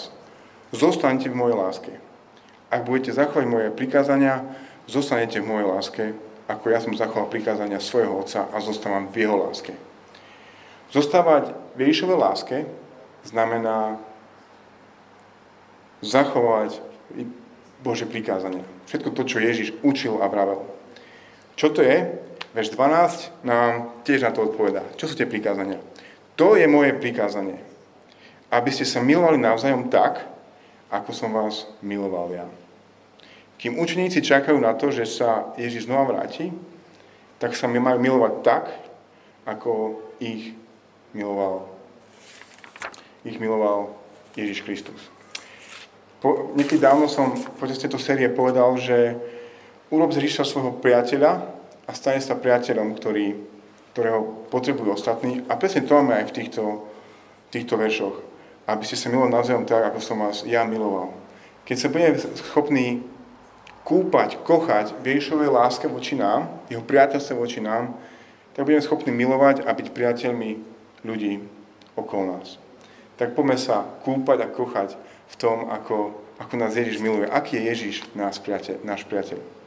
Zostaňte 0.75 1.31
v 1.31 1.39
mojej 1.39 1.57
láske. 1.57 1.93
Ak 2.73 2.83
budete 2.83 3.15
zachovať 3.15 3.47
moje 3.47 3.69
prikázania, 3.71 4.43
zostanete 4.91 5.39
v 5.39 5.47
mojej 5.47 5.67
láske, 5.71 6.05
ako 6.51 6.65
ja 6.69 6.83
som 6.83 6.93
zachoval 6.93 7.31
prikázania 7.31 7.79
svojho 7.79 8.21
Otca 8.21 8.51
a 8.51 8.59
zostávam 8.59 9.09
v 9.09 9.25
jeho 9.25 9.37
láske. 9.39 9.73
Zostávať 10.91 11.55
v 11.75 11.89
Ježišovej 11.89 12.19
láske 12.19 12.57
znamená 13.25 13.97
zachovať 16.05 16.79
Bože 17.81 18.05
prikázania. 18.05 18.65
Všetko 18.87 19.09
to, 19.17 19.23
čo 19.25 19.41
Ježiš 19.41 19.73
učil 19.81 20.21
a 20.21 20.29
vravel. 20.29 20.63
Čo 21.57 21.73
to 21.73 21.81
je? 21.81 22.24
Verš 22.55 22.79
12 22.79 23.43
nám 23.43 23.91
tiež 24.07 24.23
na 24.23 24.31
to 24.31 24.47
odpovedá. 24.47 24.87
Čo 24.95 25.11
sú 25.11 25.19
tie 25.19 25.27
prikázania? 25.27 25.83
To 26.39 26.55
je 26.55 26.71
moje 26.71 26.95
prikázanie. 26.95 27.59
Aby 28.47 28.71
ste 28.71 28.87
sa 28.87 29.03
milovali 29.03 29.43
navzájom 29.43 29.91
tak, 29.91 30.23
ako 30.87 31.11
som 31.11 31.35
vás 31.35 31.67
miloval 31.83 32.31
ja. 32.31 32.47
Kým 33.59 33.83
učeníci 33.83 34.23
čakajú 34.23 34.55
na 34.63 34.71
to, 34.79 34.95
že 34.95 35.03
sa 35.03 35.51
Ježiš 35.59 35.91
znova 35.91 36.15
vráti, 36.15 36.55
tak 37.43 37.59
sa 37.59 37.67
mi 37.67 37.83
majú 37.83 37.99
milovať 37.99 38.35
tak, 38.47 38.71
ako 39.43 39.99
ich 40.23 40.55
miloval, 41.11 41.67
ich 43.27 43.35
miloval 43.43 43.99
Ježiš 44.39 44.63
Kristus. 44.63 45.11
Po, 46.23 46.55
niekedy 46.55 46.79
dávno 46.79 47.11
som 47.11 47.35
počas 47.59 47.83
tejto 47.83 47.99
série 47.99 48.31
povedal, 48.31 48.79
že 48.79 49.19
urob 49.91 50.15
z 50.15 50.23
Ježiša 50.23 50.47
svojho 50.47 50.79
priateľa 50.79 51.64
a 51.85 51.93
stane 51.93 52.21
sa 52.21 52.39
priateľom, 52.39 52.97
ktorý, 52.97 53.37
ktorého 53.93 54.49
potrebujú 54.49 54.97
ostatní. 54.97 55.45
A 55.49 55.57
presne 55.61 55.85
to 55.85 55.97
máme 56.01 56.17
aj 56.17 56.33
v 56.33 56.37
týchto, 56.43 56.63
týchto 57.53 57.77
veršoch. 57.77 58.17
Aby 58.65 58.89
ste 58.89 58.97
sa 58.97 59.13
milovali 59.13 59.37
navzájom 59.37 59.69
tak, 59.69 59.93
ako 59.93 60.01
som 60.01 60.25
vás 60.25 60.41
ja 60.49 60.65
miloval. 60.65 61.13
Keď 61.69 61.77
sa 61.77 61.89
budeme 61.93 62.17
schopní 62.17 63.05
kúpať, 63.85 64.41
kochať 64.41 64.97
v 65.05 65.17
Ježišovej 65.17 65.53
láske 65.53 65.87
voči 65.89 66.17
nám, 66.17 66.49
jeho 66.73 66.81
priateľstve 66.81 67.35
voči 67.37 67.61
nám, 67.61 67.93
tak 68.57 68.65
budeme 68.65 68.81
schopní 68.81 69.13
milovať 69.13 69.69
a 69.69 69.71
byť 69.77 69.93
priateľmi 69.93 70.51
ľudí 71.05 71.45
okolo 71.93 72.39
nás. 72.39 72.57
Tak 73.21 73.37
poďme 73.37 73.61
sa 73.61 73.85
kúpať 74.03 74.49
a 74.49 74.49
kochať 74.49 74.97
v 75.29 75.35
tom, 75.37 75.69
ako, 75.69 76.17
ako 76.41 76.55
nás 76.57 76.73
Ježiš 76.73 76.99
miluje. 77.05 77.29
Aký 77.29 77.61
je 77.61 77.69
Ježiš 77.69 77.95
náš 78.17 78.41
priateľ? 78.41 78.81
Náš 78.83 79.05
priateľ. 79.05 79.64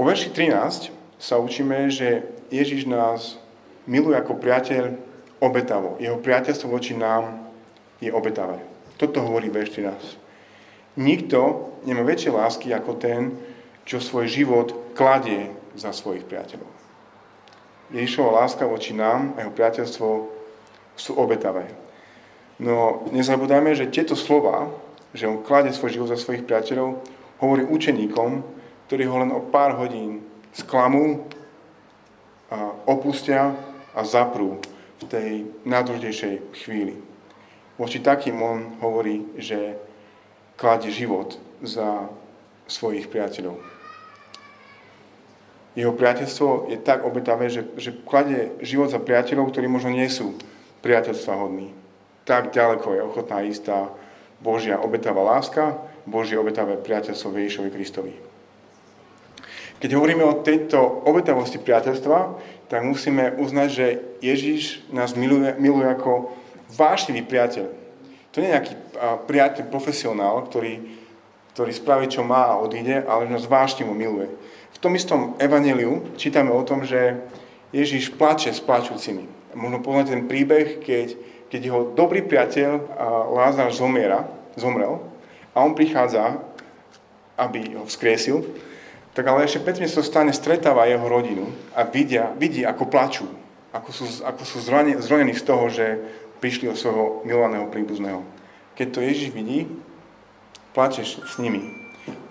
Po 0.00 0.08
verši 0.08 0.32
13 0.32 1.20
sa 1.20 1.36
učíme, 1.36 1.92
že 1.92 2.24
Ježiš 2.48 2.88
nás 2.88 3.36
miluje 3.84 4.16
ako 4.16 4.32
priateľ 4.40 4.96
obetavo. 5.44 6.00
Jeho 6.00 6.16
priateľstvo 6.16 6.72
voči 6.72 6.96
nám 6.96 7.52
je 8.00 8.08
obetavé. 8.08 8.64
Toto 8.96 9.20
hovorí 9.20 9.52
verš 9.52 9.76
13. 10.96 11.04
Nikto 11.04 11.68
nemá 11.84 12.00
väčšie 12.00 12.32
lásky 12.32 12.72
ako 12.72 12.96
ten, 12.96 13.36
čo 13.84 14.00
svoj 14.00 14.24
život 14.24 14.72
kladie 14.96 15.52
za 15.76 15.92
svojich 15.92 16.24
priateľov. 16.24 16.72
Ježišova 17.92 18.40
láska 18.40 18.64
voči 18.64 18.96
nám 18.96 19.36
a 19.36 19.44
jeho 19.44 19.52
priateľstvo 19.52 20.08
sú 20.96 21.12
obetavé. 21.20 21.68
No 22.56 23.04
nezabudajme, 23.12 23.76
že 23.76 23.92
tieto 23.92 24.16
slova, 24.16 24.72
že 25.12 25.28
on 25.28 25.44
kladie 25.44 25.76
svoj 25.76 25.92
život 25.92 26.08
za 26.08 26.16
svojich 26.16 26.48
priateľov, 26.48 27.04
hovorí 27.44 27.68
učeníkom, 27.68 28.59
ktorí 28.90 29.06
ho 29.06 29.22
len 29.22 29.30
o 29.30 29.38
pár 29.38 29.78
hodín 29.78 30.18
sklamú, 30.50 31.22
a 32.50 32.74
opustia 32.90 33.54
a 33.94 34.02
zaprú 34.02 34.58
v 34.98 35.04
tej 35.06 35.30
najdôležitejšej 35.62 36.34
chvíli. 36.66 36.98
Voči 37.78 38.02
takým 38.02 38.42
on 38.42 38.74
hovorí, 38.82 39.22
že 39.38 39.78
kladie 40.58 40.90
život 40.90 41.38
za 41.62 42.10
svojich 42.66 43.06
priateľov. 43.06 43.62
Jeho 45.78 45.94
priateľstvo 45.94 46.74
je 46.74 46.78
tak 46.82 47.06
obetavé, 47.06 47.46
že, 47.46 47.70
že 47.78 47.94
kladie 48.02 48.58
život 48.58 48.90
za 48.90 48.98
priateľov, 48.98 49.54
ktorí 49.54 49.70
možno 49.70 49.94
nie 49.94 50.10
sú 50.10 50.34
priateľstva 50.82 51.46
hodní. 51.46 51.70
Tak 52.26 52.50
ďaleko 52.50 52.98
je 52.98 53.06
ochotná 53.06 53.46
istá 53.46 53.86
Božia 54.42 54.82
obetavá 54.82 55.22
láska, 55.22 55.78
Božie 56.02 56.34
obetavé 56.34 56.74
priateľstvo 56.74 57.38
Ježišovi 57.38 57.70
Kristovi. 57.70 58.29
Keď 59.80 59.90
hovoríme 59.96 60.20
o 60.28 60.44
tejto 60.44 60.76
obetavosti 61.08 61.56
priateľstva, 61.56 62.18
tak 62.68 62.84
musíme 62.84 63.40
uznať, 63.40 63.68
že 63.72 63.86
Ježiš 64.20 64.84
nás 64.92 65.16
miluje, 65.16 65.56
miluje 65.56 65.88
ako 65.88 66.36
vášnivý 66.76 67.24
priateľ. 67.24 67.66
To 68.30 68.36
nie 68.38 68.52
je 68.52 68.54
nejaký 68.54 68.74
priateľ, 69.26 69.64
profesionál, 69.72 70.44
ktorý, 70.46 70.84
ktorý 71.56 71.72
spraví, 71.72 72.06
čo 72.12 72.22
má 72.22 72.52
a 72.52 72.60
odíde, 72.60 73.02
ale 73.08 73.26
nás 73.26 73.48
vášnivo 73.48 73.96
miluje. 73.96 74.28
V 74.76 74.78
tom 74.78 74.94
istom 74.94 75.34
evaneliu 75.40 76.12
čítame 76.14 76.52
o 76.52 76.62
tom, 76.62 76.84
že 76.84 77.18
Ježiš 77.72 78.14
plače 78.14 78.52
s 78.52 78.60
plačúcimi. 78.60 79.26
Možno 79.56 79.82
poznáte 79.82 80.14
ten 80.14 80.30
príbeh, 80.30 80.78
keď, 80.78 81.18
keď 81.50 81.60
jeho 81.60 81.82
dobrý 81.96 82.22
priateľ 82.22 82.70
Lázar 83.34 83.72
zomiera, 83.74 84.30
zomrel 84.54 85.02
a 85.56 85.64
on 85.64 85.74
prichádza, 85.74 86.38
aby 87.34 87.74
ho 87.74 87.88
vzkriesil, 87.88 88.46
tak 89.14 89.26
ale 89.26 89.44
ešte 89.44 89.62
predtým 89.62 89.90
sa 89.90 90.06
stane, 90.06 90.30
stretáva 90.30 90.86
jeho 90.86 91.02
rodinu 91.06 91.50
a 91.74 91.82
vidia, 91.82 92.30
vidí, 92.38 92.62
ako 92.62 92.86
plačú, 92.86 93.26
ako 93.74 93.90
sú, 93.90 94.04
ako 94.22 94.42
sú 94.46 94.56
zronení 95.02 95.34
z 95.34 95.44
toho, 95.46 95.66
že 95.70 95.98
prišli 96.38 96.70
o 96.70 96.78
svojho 96.78 97.26
milovaného 97.26 97.68
príbuzného. 97.68 98.22
Keď 98.78 98.86
to 98.90 99.04
Ježiš 99.04 99.30
vidí, 99.34 99.68
plačeš 100.72 101.26
s 101.26 101.36
nimi. 101.42 101.68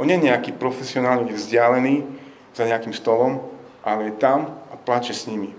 On 0.01 0.07
nie 0.07 0.17
je 0.17 0.27
nejaký 0.31 0.55
profesionálne 0.57 1.29
vzdialený 1.29 2.07
za 2.55 2.65
nejakým 2.65 2.95
stolom, 2.95 3.43
ale 3.85 4.09
je 4.09 4.19
tam 4.19 4.57
a 4.73 4.75
plače 4.75 5.13
s 5.13 5.29
nimi. 5.29 5.53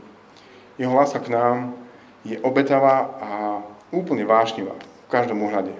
Jeho 0.80 0.92
láska 0.96 1.20
k 1.20 1.32
nám 1.32 1.76
je 2.24 2.40
obetavá 2.42 3.16
a 3.20 3.30
úplne 3.92 4.24
vášnivá 4.26 4.74
v 4.76 5.08
každom 5.12 5.40
ohľade. 5.46 5.72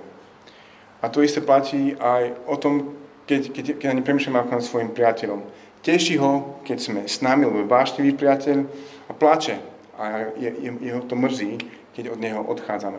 A 1.01 1.09
to 1.09 1.25
isté 1.25 1.41
platí 1.41 1.97
aj 1.97 2.37
o 2.45 2.57
tom, 2.61 3.00
keď, 3.31 3.43
keď, 3.55 3.65
keď 3.79 3.89
ani 3.95 4.03
premýšľame 4.03 4.43
ako 4.43 4.53
nad 4.59 4.67
svojim 4.67 4.91
priateľom. 4.91 5.41
Teší 5.87 6.19
ho, 6.19 6.59
keď 6.67 6.79
sme 6.83 7.01
s 7.07 7.23
nami, 7.23 7.47
lebo 7.47 7.63
je 7.63 7.71
vášnivý 7.71 8.19
priateľ 8.19 8.67
a 9.07 9.13
plače. 9.15 9.63
A 9.95 10.35
je, 10.35 10.51
je, 10.51 10.71
jeho 10.83 11.01
to 11.07 11.15
mrzí, 11.15 11.63
keď 11.95 12.11
od 12.11 12.19
neho 12.19 12.43
odchádzame. 12.43 12.99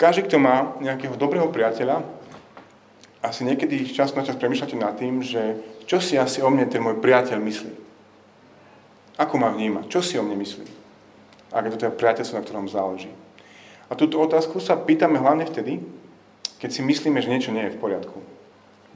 Každý, 0.00 0.24
kto 0.24 0.40
má 0.40 0.78
nejakého 0.80 1.18
dobrého 1.20 1.52
priateľa, 1.52 2.00
asi 3.20 3.44
niekedy 3.44 3.82
čas 3.90 4.14
na 4.14 4.22
čas 4.22 4.38
premýšľate 4.38 4.78
nad 4.78 4.94
tým, 4.96 5.20
že 5.20 5.58
čo 5.84 5.98
si 5.98 6.14
asi 6.14 6.40
o 6.40 6.48
mne 6.48 6.70
ten 6.70 6.80
môj 6.80 7.02
priateľ 7.02 7.42
myslí. 7.42 7.72
Ako 9.18 9.34
ma 9.42 9.50
vníma? 9.50 9.90
Čo 9.90 10.00
si 10.00 10.14
o 10.14 10.22
mne 10.22 10.38
myslí? 10.38 10.64
Ak 11.50 11.66
je 11.66 11.74
to 11.74 11.82
teda 11.82 11.92
priateľstvo, 11.98 12.38
na 12.38 12.46
ktorom 12.46 12.70
záleží. 12.70 13.10
A 13.90 13.98
túto 13.98 14.22
otázku 14.22 14.62
sa 14.62 14.78
pýtame 14.78 15.18
hlavne 15.18 15.50
vtedy, 15.50 15.82
keď 16.62 16.70
si 16.70 16.80
myslíme, 16.86 17.18
že 17.18 17.32
niečo 17.34 17.50
nie 17.50 17.66
je 17.66 17.74
v 17.74 17.82
poriadku. 17.82 18.37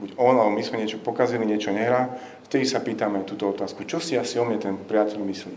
Buď 0.03 0.19
on, 0.19 0.35
alebo 0.35 0.51
my 0.51 0.63
sme 0.67 0.83
niečo 0.83 0.99
pokazili, 0.99 1.47
niečo 1.47 1.71
nehrá, 1.71 2.11
vtedy 2.51 2.67
sa 2.67 2.83
pýtame 2.83 3.23
túto 3.23 3.47
otázku. 3.47 3.87
Čo 3.87 4.03
si 4.03 4.19
asi 4.19 4.35
o 4.35 4.43
mne 4.43 4.59
ten 4.59 4.75
priateľ 4.75 5.23
myslí? 5.23 5.55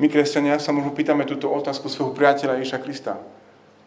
My, 0.00 0.08
kresťania, 0.08 0.56
sa 0.56 0.72
možno 0.72 0.96
pýtame 0.96 1.28
túto 1.28 1.52
otázku 1.52 1.92
svojho 1.92 2.16
priateľa 2.16 2.64
Ježa 2.64 2.80
Krista. 2.80 3.20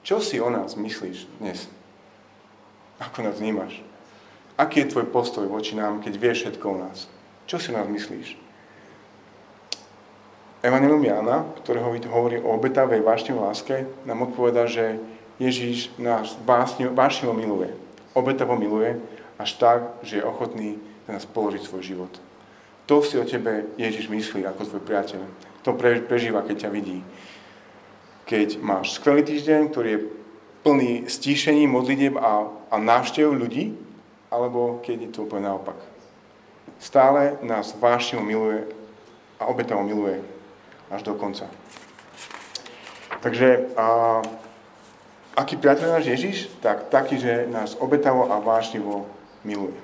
Čo 0.05 0.21
si 0.21 0.37
o 0.37 0.53
nás 0.53 0.77
myslíš 0.77 1.25
dnes? 1.41 1.65
Ako 3.01 3.25
nás 3.25 3.41
vnímaš? 3.41 3.81
Aký 4.53 4.85
je 4.85 4.93
tvoj 4.93 5.09
postoj 5.09 5.49
voči 5.49 5.73
nám, 5.73 5.97
keď 5.97 6.13
vieš 6.21 6.37
všetko 6.45 6.65
o 6.69 6.77
nás? 6.77 7.09
Čo 7.49 7.57
si 7.57 7.73
o 7.73 7.77
nás 7.77 7.89
myslíš? 7.89 8.37
Evangelium 10.61 11.01
Jána, 11.01 11.47
ktorého 11.63 11.89
hovorí 12.11 12.37
o 12.37 12.53
obetavej 12.53 13.01
vášnivej 13.01 13.41
láske, 13.41 13.75
nám 14.03 14.29
odpoveda, 14.29 14.67
že 14.67 14.99
Ježíš 15.39 15.95
nás 15.95 16.35
vášnivo 16.43 17.31
miluje, 17.31 17.71
obetavo 18.11 18.59
miluje, 18.59 18.99
až 19.39 19.55
tak, 19.55 19.79
že 20.03 20.19
je 20.19 20.27
ochotný 20.27 20.75
za 21.07 21.15
nás 21.15 21.25
položiť 21.25 21.63
svoj 21.63 21.81
život. 21.81 22.13
To 22.85 22.99
si 22.99 23.15
o 23.15 23.23
tebe 23.23 23.71
Ježiš 23.79 24.11
myslí 24.11 24.43
ako 24.43 24.67
tvoj 24.67 24.83
priateľ. 24.83 25.21
To 25.63 25.73
prežíva, 25.79 26.43
keď 26.43 26.67
ťa 26.67 26.69
vidí. 26.69 26.99
Keď 28.27 28.59
máš 28.61 28.99
skvelý 28.99 29.23
týždeň, 29.23 29.71
ktorý 29.71 29.89
je 29.89 30.05
plný 30.61 30.91
stíšení, 31.07 31.65
modlitieb 31.65 32.19
a, 32.19 32.51
a 32.69 32.75
návštev 32.77 33.31
ľudí, 33.31 33.73
alebo 34.29 34.83
keď 34.85 34.97
je 35.07 35.09
to 35.15 35.25
úplne 35.25 35.49
naopak. 35.49 35.79
Stále 36.77 37.39
nás 37.41 37.73
vášnivo 37.73 38.21
miluje 38.21 38.69
a 39.39 39.47
obetavo 39.47 39.81
miluje 39.81 40.21
až 40.91 41.01
do 41.07 41.13
konca. 41.15 41.49
Takže 43.19 43.73
a, 43.75 44.19
aký 45.35 45.57
priateľ 45.57 45.99
náš 45.99 46.05
Ježiš? 46.09 46.37
Tak 46.61 46.93
taký, 46.93 47.17
že 47.17 47.49
nás 47.49 47.75
obetavo 47.77 48.29
a 48.29 48.39
vášnivo 48.39 49.18
miluje. 49.43 49.77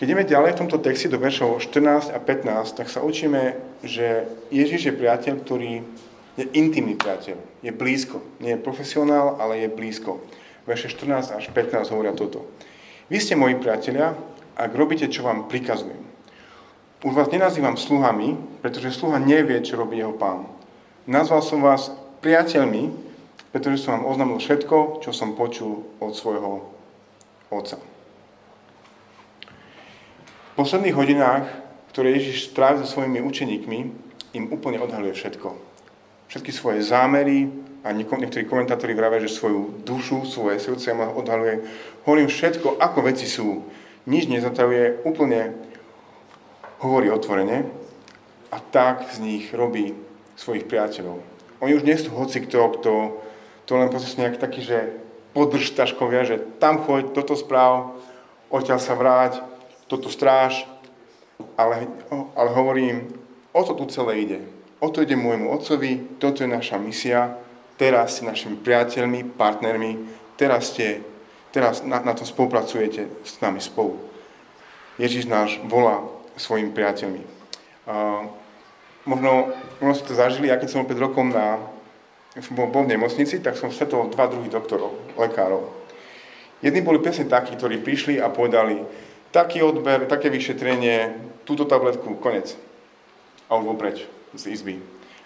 Keď 0.00 0.08
ideme 0.08 0.24
ďalej 0.24 0.56
v 0.56 0.60
tomto 0.64 0.80
texte 0.80 1.12
do 1.12 1.20
veršov 1.20 1.60
14 1.60 2.16
a 2.16 2.18
15, 2.24 2.72
tak 2.72 2.88
sa 2.88 3.04
učíme, 3.04 3.52
že 3.84 4.24
Ježiš 4.48 4.88
je 4.88 4.96
priateľ, 4.96 5.34
ktorý 5.44 5.84
je 6.40 6.44
intimný 6.56 6.96
priateľ, 6.96 7.36
je 7.60 7.68
blízko. 7.68 8.24
Nie 8.40 8.56
je 8.56 8.64
profesionál, 8.64 9.36
ale 9.36 9.60
je 9.60 9.68
blízko. 9.68 10.24
Verše 10.64 10.88
14 10.88 11.36
až 11.36 11.44
15 11.52 11.92
hovoria 11.92 12.16
toto. 12.16 12.48
Vy 13.12 13.20
ste 13.20 13.36
moji 13.36 13.60
priatelia, 13.60 14.16
ak 14.56 14.72
robíte, 14.72 15.04
čo 15.12 15.20
vám 15.20 15.52
prikazujem. 15.52 16.00
Už 17.04 17.12
vás 17.12 17.28
nenazývam 17.28 17.76
sluhami, 17.76 18.40
pretože 18.64 18.96
sluha 18.96 19.20
nevie, 19.20 19.60
čo 19.60 19.76
robí 19.76 20.00
jeho 20.00 20.16
pán. 20.16 20.48
Nazval 21.04 21.44
som 21.44 21.60
vás 21.60 21.92
priateľmi, 22.24 22.92
pretože 23.52 23.84
som 23.84 24.00
vám 24.00 24.08
oznámil 24.08 24.40
všetko, 24.40 25.04
čo 25.04 25.12
som 25.12 25.36
počul 25.36 25.84
od 26.00 26.12
svojho 26.12 26.72
otca. 27.52 27.89
Posledných 30.60 30.92
hodinách, 30.92 31.48
ktoré 31.88 32.12
Ježiš 32.20 32.52
strávi 32.52 32.84
so 32.84 32.92
svojimi 32.92 33.24
učeníkmi, 33.24 33.78
im 34.36 34.44
úplne 34.52 34.76
odhaluje 34.76 35.16
všetko. 35.16 35.56
Všetky 36.28 36.52
svoje 36.52 36.84
zámery 36.84 37.48
a 37.80 37.96
niektorí 37.96 38.44
komentátori 38.44 38.92
vravia, 38.92 39.24
že 39.24 39.32
svoju 39.32 39.80
dušu, 39.88 40.28
svoje 40.28 40.60
srdce 40.60 40.92
ma 40.92 41.08
odhaluje. 41.08 41.64
Hovorím 42.04 42.28
všetko, 42.28 42.76
ako 42.76 43.08
veci 43.08 43.24
sú. 43.24 43.64
Nič 44.04 44.28
nezatajuje, 44.28 45.00
úplne 45.08 45.56
hovorí 46.84 47.08
otvorene 47.08 47.64
a 48.52 48.60
tak 48.60 49.08
z 49.16 49.24
nich 49.24 49.56
robí 49.56 49.96
svojich 50.36 50.68
priateľov. 50.68 51.24
Oni 51.64 51.72
už 51.72 51.88
nie 51.88 51.96
sú 51.96 52.12
hoci 52.12 52.44
kto, 52.44 52.76
kto 52.76 52.92
to 53.64 53.80
len 53.80 53.88
proste 53.88 54.20
nejak 54.20 54.36
taký, 54.36 54.60
že 54.60 54.92
podržtaškovia, 55.32 56.28
že 56.28 56.36
tam 56.60 56.84
choď, 56.84 57.16
toto 57.16 57.32
správ, 57.32 57.96
odtiaľ 58.52 58.76
sa 58.76 58.92
vráť, 58.92 59.49
toto 59.90 60.06
stráž, 60.06 60.70
ale, 61.58 61.90
ale 62.38 62.50
hovorím, 62.54 63.10
o 63.50 63.60
to 63.66 63.74
tu 63.74 63.90
celé 63.90 64.22
ide. 64.22 64.38
O 64.78 64.88
to 64.88 65.02
ide 65.02 65.18
môjmu 65.18 65.50
otcovi, 65.50 66.22
toto 66.22 66.46
je 66.46 66.48
naša 66.48 66.78
misia, 66.78 67.34
teraz 67.74 68.16
ste 68.16 68.30
našimi 68.30 68.54
priateľmi, 68.62 69.34
partnermi, 69.34 69.98
teraz 70.38 70.70
ste, 70.70 71.02
teraz 71.50 71.82
na, 71.82 71.98
na 72.00 72.14
to 72.14 72.22
spolupracujete 72.22 73.10
s 73.26 73.42
nami 73.42 73.58
spolu. 73.58 73.98
Ježiš 74.94 75.26
náš 75.26 75.58
volá 75.66 76.06
svojimi 76.38 76.70
priateľmi. 76.70 77.20
Uh, 77.84 78.30
možno, 79.04 79.52
možno 79.82 79.94
ste 79.98 80.08
to 80.08 80.14
zažili, 80.14 80.48
ja 80.48 80.56
keď 80.56 80.70
som 80.70 80.86
5 80.86 80.94
rokov 80.96 81.28
na 81.28 81.58
bol, 82.54 82.70
bol 82.70 82.86
v 82.86 82.94
nemocnici, 82.94 83.42
tak 83.42 83.58
som 83.58 83.74
stretol 83.74 84.08
dva 84.14 84.30
druhých 84.30 84.54
doktorov, 84.54 84.94
lekárov. 85.18 85.66
Jedni 86.62 86.84
boli 86.84 87.02
presne 87.02 87.26
takí, 87.26 87.58
ktorí 87.58 87.82
prišli 87.82 88.22
a 88.22 88.30
povedali, 88.30 88.84
taký 89.30 89.62
odber, 89.62 90.06
také 90.06 90.30
vyšetrenie, 90.30 91.14
túto 91.46 91.66
tabletku, 91.66 92.18
konec. 92.18 92.54
A 93.50 93.58
už 93.58 93.74
preč 93.78 94.06
z 94.34 94.54
izby. 94.54 94.78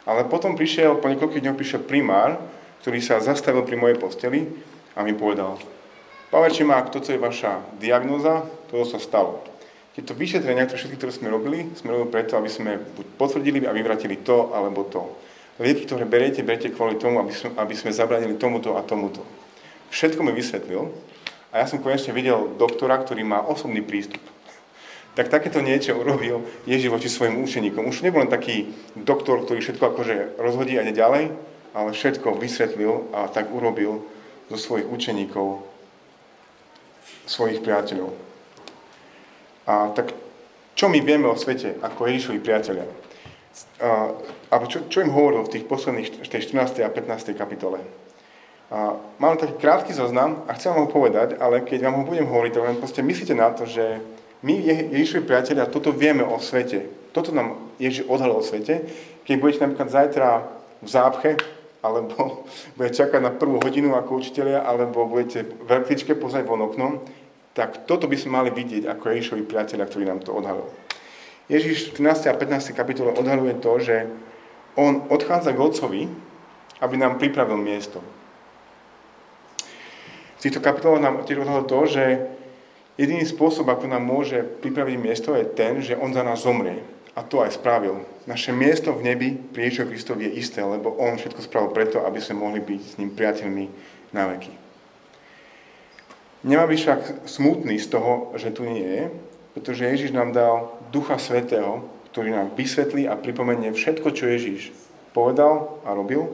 Ale 0.09 0.25
potom 0.29 0.57
prišiel, 0.57 0.97
po 1.01 1.09
niekoľkých 1.13 1.45
dňoch 1.45 1.59
prišiel 1.61 1.81
primár, 1.85 2.41
ktorý 2.85 3.01
sa 3.01 3.21
zastavil 3.21 3.65
pri 3.65 3.77
mojej 3.77 3.97
posteli 4.01 4.49
a 4.97 5.05
mi 5.05 5.17
povedal, 5.17 5.57
Paverči 6.29 6.67
má, 6.67 6.83
toto 6.83 7.15
je 7.15 7.21
vaša 7.21 7.63
diagnóza, 7.79 8.43
toto 8.67 8.83
sa 8.89 8.99
stalo. 8.99 9.45
Tieto 9.95 10.19
vyšetrenia, 10.19 10.67
ktoré 10.67 10.79
všetky, 10.83 10.99
ktoré 10.99 11.13
sme 11.15 11.31
robili, 11.31 11.71
sme 11.79 11.95
robili 11.95 12.11
preto, 12.11 12.35
aby 12.35 12.51
sme 12.51 12.83
potvrdili 13.15 13.63
a 13.63 13.71
vyvratili 13.71 14.19
to, 14.27 14.51
alebo 14.51 14.83
to 14.91 15.15
lieky, 15.63 15.87
ktoré 15.87 16.03
beriete, 16.03 16.43
beriete 16.43 16.75
kvôli 16.75 16.99
tomu, 16.99 17.23
aby 17.23 17.31
sme, 17.31 17.55
aby 17.55 17.75
sme 17.79 17.95
zabranili 17.95 18.35
tomuto 18.35 18.75
a 18.75 18.83
tomuto. 18.83 19.23
Všetko 19.95 20.27
mi 20.27 20.35
vysvetlil 20.35 20.91
a 21.55 21.63
ja 21.63 21.71
som 21.71 21.79
konečne 21.79 22.11
videl 22.11 22.59
doktora, 22.59 22.99
ktorý 22.99 23.23
má 23.23 23.39
osobný 23.47 23.79
prístup. 23.87 24.19
Tak 25.15 25.31
takéto 25.31 25.63
niečo 25.63 25.95
urobil 25.95 26.43
Ježiš 26.67 26.91
voči 26.91 27.07
svojim 27.07 27.39
učeníkom. 27.39 27.87
Už 27.87 28.03
nebol 28.03 28.27
len 28.27 28.33
taký 28.33 28.75
doktor, 28.99 29.47
ktorý 29.47 29.63
všetko 29.63 29.95
akože 29.95 30.43
rozhodí 30.43 30.75
a 30.75 30.83
ide 30.83 30.99
ďalej, 30.99 31.31
ale 31.71 31.95
všetko 31.95 32.35
vysvetlil 32.35 33.15
a 33.15 33.31
tak 33.31 33.55
urobil 33.55 34.03
zo 34.51 34.59
svojich 34.59 34.91
učeníkov, 34.91 35.63
svojich 37.31 37.63
priateľov. 37.63 38.11
A 39.71 39.95
tak 39.95 40.11
čo 40.75 40.91
my 40.91 40.99
vieme 40.99 41.31
o 41.31 41.39
svete 41.39 41.79
ako 41.79 42.11
Ježišovi 42.11 42.43
priateľia? 42.43 42.87
alebo 44.51 44.67
čo, 44.67 44.87
čo 44.91 45.03
im 45.03 45.15
hovoril 45.15 45.47
v 45.47 45.53
tých 45.59 45.65
posledných, 45.71 46.27
tej 46.27 46.41
14. 46.51 46.83
a 46.83 46.91
15. 46.91 47.39
kapitole. 47.39 47.83
A 48.73 48.97
mám 49.21 49.37
taký 49.37 49.61
krátky 49.61 49.93
zoznam 49.93 50.45
a 50.49 50.57
chcem 50.57 50.73
vám 50.73 50.89
ho 50.89 50.91
povedať, 50.91 51.37
ale 51.37 51.61
keď 51.61 51.89
vám 51.89 52.01
ho 52.01 52.09
budem 52.09 52.27
hovoriť, 52.27 52.53
tak 52.53 52.65
len 52.65 52.81
proste 52.81 53.03
myslíte 53.05 53.35
na 53.37 53.53
to, 53.53 53.69
že 53.69 54.01
My, 54.45 54.61
Ježišovi 54.93 55.25
priatelia, 55.25 55.65
toto 55.65 55.89
vieme 55.89 56.21
o 56.21 56.37
svete. 56.37 56.85
Toto 57.17 57.33
nám 57.33 57.73
Ježiš 57.81 58.05
odhalil 58.05 58.37
o 58.37 58.45
svete. 58.45 58.85
Keď 59.25 59.37
budete 59.41 59.65
napríklad 59.65 59.89
zajtra 59.89 60.29
v 60.85 60.89
zápche, 60.93 61.31
alebo 61.81 62.45
budete 62.77 63.09
čakať 63.09 63.21
na 63.25 63.33
prvú 63.33 63.57
hodinu 63.65 63.97
ako 63.97 64.21
učiteľia, 64.21 64.61
alebo 64.61 65.09
budete 65.09 65.49
v 65.49 65.69
električke 65.73 66.13
pozrieť 66.21 66.45
von 66.45 66.61
oknom, 66.61 67.01
tak 67.57 67.89
toto 67.89 68.05
by 68.05 68.21
sme 68.21 68.37
mali 68.37 68.51
vidieť 68.53 68.85
ako 68.85 69.17
Ježišovi 69.17 69.49
priatelia, 69.49 69.89
ktorý 69.89 70.13
nám 70.13 70.21
to 70.21 70.37
odhalil. 70.37 70.69
Ježiš 71.49 71.97
v 71.97 72.05
13. 72.05 72.29
a 72.29 72.37
15. 72.37 72.77
kapitole 72.77 73.17
odhaluje 73.17 73.57
to, 73.65 73.73
že 73.81 74.13
on 74.77 75.09
odchádza 75.09 75.57
k 75.57 75.63
Otcovi, 75.65 76.03
aby 76.85 76.95
nám 77.01 77.17
pripravil 77.17 77.57
miesto. 77.57 78.05
Týchto 80.45 80.61
kapitolách 80.61 81.01
nám 81.01 81.25
tiež 81.25 81.41
odhalil 81.41 81.65
to, 81.65 81.81
že 81.89 82.05
Jediný 82.95 83.27
spôsob, 83.27 83.67
ako 83.67 83.91
nám 83.91 84.07
môže 84.07 84.39
pripraviť 84.63 84.97
miesto, 85.03 85.35
je 85.35 85.43
ten, 85.43 85.83
že 85.83 85.99
On 85.99 86.15
za 86.15 86.23
nás 86.23 86.47
zomrie. 86.47 86.79
A 87.19 87.27
to 87.27 87.43
aj 87.43 87.59
spravil. 87.59 88.07
Naše 88.27 88.55
miesto 88.55 88.95
v 88.95 89.07
nebi 89.11 89.29
pri 89.35 89.67
Ježišovi 89.67 89.91
Kristovi 89.91 90.23
je 90.31 90.39
isté, 90.39 90.63
lebo 90.63 90.95
On 90.95 91.19
všetko 91.19 91.43
spravil 91.43 91.75
preto, 91.75 92.07
aby 92.07 92.23
sme 92.23 92.43
mohli 92.43 92.63
byť 92.63 92.81
s 92.83 92.95
ním 93.03 93.11
priateľmi 93.11 93.67
na 94.15 94.31
veky. 94.35 94.55
Nemá 96.47 96.71
byť 96.71 96.79
však 96.79 97.01
smutný 97.27 97.83
z 97.83 97.89
toho, 97.91 98.31
že 98.39 98.55
tu 98.55 98.63
nie 98.63 98.87
je, 98.87 99.05
pretože 99.59 99.91
Ježiš 99.91 100.11
nám 100.15 100.31
dal 100.31 100.79
Ducha 100.95 101.19
Svetého, 101.19 101.83
ktorý 102.15 102.31
nám 102.31 102.55
vysvetlí 102.55 103.11
a 103.11 103.19
pripomenie 103.19 103.75
všetko, 103.75 104.15
čo 104.15 104.31
Ježiš 104.31 104.71
povedal 105.11 105.83
a 105.83 105.91
robil. 105.99 106.31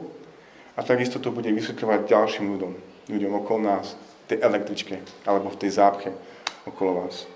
A 0.77 0.85
takisto 0.85 1.17
to 1.17 1.33
bude 1.33 1.49
vysvetľovať 1.49 2.05
ďalším 2.05 2.45
ľuďom, 2.53 2.90
ľuďom 3.11 3.43
okolo 3.43 3.59
nás, 3.67 3.93
v 3.95 4.25
tej 4.31 4.37
električke 4.39 4.95
alebo 5.27 5.51
v 5.51 5.59
tej 5.59 5.71
zápche 5.75 6.09
okolo 6.63 7.05
vás. 7.05 7.27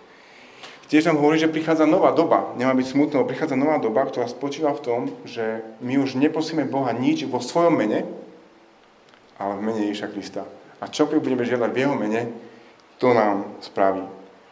Tiež 0.85 1.09
nám 1.09 1.17
hovorí, 1.17 1.41
že 1.41 1.49
prichádza 1.49 1.89
nová 1.89 2.13
doba. 2.13 2.53
Nemá 2.61 2.77
byť 2.77 2.93
smutno, 2.93 3.25
prichádza 3.25 3.57
nová 3.57 3.81
doba, 3.81 4.05
ktorá 4.05 4.29
spočíva 4.29 4.69
v 4.77 4.83
tom, 4.85 4.99
že 5.25 5.65
my 5.81 5.97
už 5.97 6.13
neprosíme 6.13 6.61
Boha 6.69 6.93
nič 6.93 7.25
vo 7.25 7.41
svojom 7.41 7.73
mene, 7.73 8.05
ale 9.41 9.57
v 9.57 9.65
mene 9.65 9.81
Ježiša 9.89 10.13
Krista. 10.13 10.45
A 10.77 10.85
čo 10.85 11.09
keď 11.09 11.25
budeme 11.25 11.41
žiadať 11.41 11.69
v 11.73 11.79
Jeho 11.81 11.95
mene, 11.97 12.21
to 13.01 13.17
nám 13.17 13.49
spraví. 13.65 14.05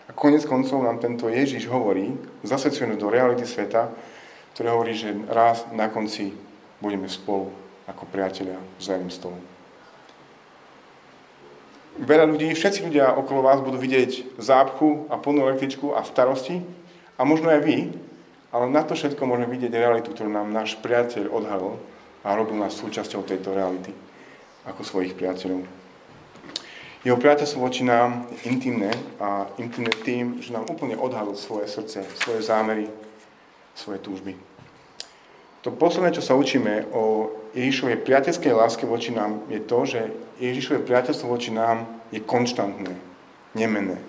A 0.09 0.11
konec 0.11 0.41
koncov 0.49 0.81
nám 0.81 0.97
tento 0.97 1.29
Ježiš 1.29 1.69
hovorí, 1.69 2.17
zasvedčený 2.41 2.97
do 2.97 3.13
reality 3.13 3.45
sveta, 3.45 3.93
ktorý 4.57 4.67
hovorí, 4.73 4.93
že 4.97 5.13
raz 5.29 5.69
na 5.69 5.85
konci 5.93 6.33
budeme 6.81 7.05
spolu 7.07 7.53
ako 7.85 8.09
priatelia 8.09 8.57
za 8.81 8.97
jedným 8.97 9.13
stolom 9.13 9.52
veľa 11.99 12.25
ľudí, 12.29 12.49
všetci 12.53 12.89
ľudia 12.89 13.13
okolo 13.13 13.45
vás 13.45 13.61
budú 13.61 13.77
vidieť 13.77 14.39
zápchu 14.41 15.05
a 15.13 15.19
plnú 15.21 15.45
električku 15.45 15.93
a 15.93 16.01
starosti 16.01 16.61
a 17.17 17.21
možno 17.21 17.53
aj 17.53 17.61
vy, 17.61 17.77
ale 18.53 18.65
na 18.69 18.81
to 18.85 18.97
všetko 18.97 19.21
môžeme 19.25 19.49
vidieť 19.49 19.73
realitu, 19.73 20.13
ktorú 20.13 20.29
nám 20.29 20.53
náš 20.53 20.77
priateľ 20.81 21.29
odhalil 21.29 21.77
a 22.25 22.33
robil 22.33 22.57
nás 22.57 22.77
súčasťou 22.77 23.25
tejto 23.25 23.53
reality 23.53 23.93
ako 24.63 24.81
svojich 24.81 25.13
priateľov. 25.13 25.65
Jeho 27.03 27.19
priateľstvo 27.19 27.59
voči 27.59 27.83
nám 27.83 28.31
je 28.31 28.47
intimné 28.47 28.95
a 29.19 29.51
intimné 29.59 29.91
tým, 30.07 30.39
že 30.39 30.55
nám 30.55 30.71
úplne 30.71 30.95
odhalil 30.95 31.35
svoje 31.35 31.67
srdce, 31.67 32.07
svoje 32.15 32.39
zámery, 32.39 32.87
svoje 33.75 33.99
túžby. 33.99 34.39
To 35.67 35.75
posledné, 35.75 36.15
čo 36.15 36.23
sa 36.23 36.39
učíme 36.39 36.87
o 36.95 37.27
Ježišovej 37.53 38.01
priateľskej 38.01 38.53
láske 38.53 38.85
voči 38.89 39.13
nám, 39.13 39.45
je 39.45 39.61
to, 39.61 39.79
že 39.85 39.99
Ježišové 40.41 40.81
priateľstvo 40.89 41.29
voči 41.29 41.53
nám 41.53 41.85
je 42.09 42.17
konštantné, 42.17 42.97
nemenné. 43.53 44.01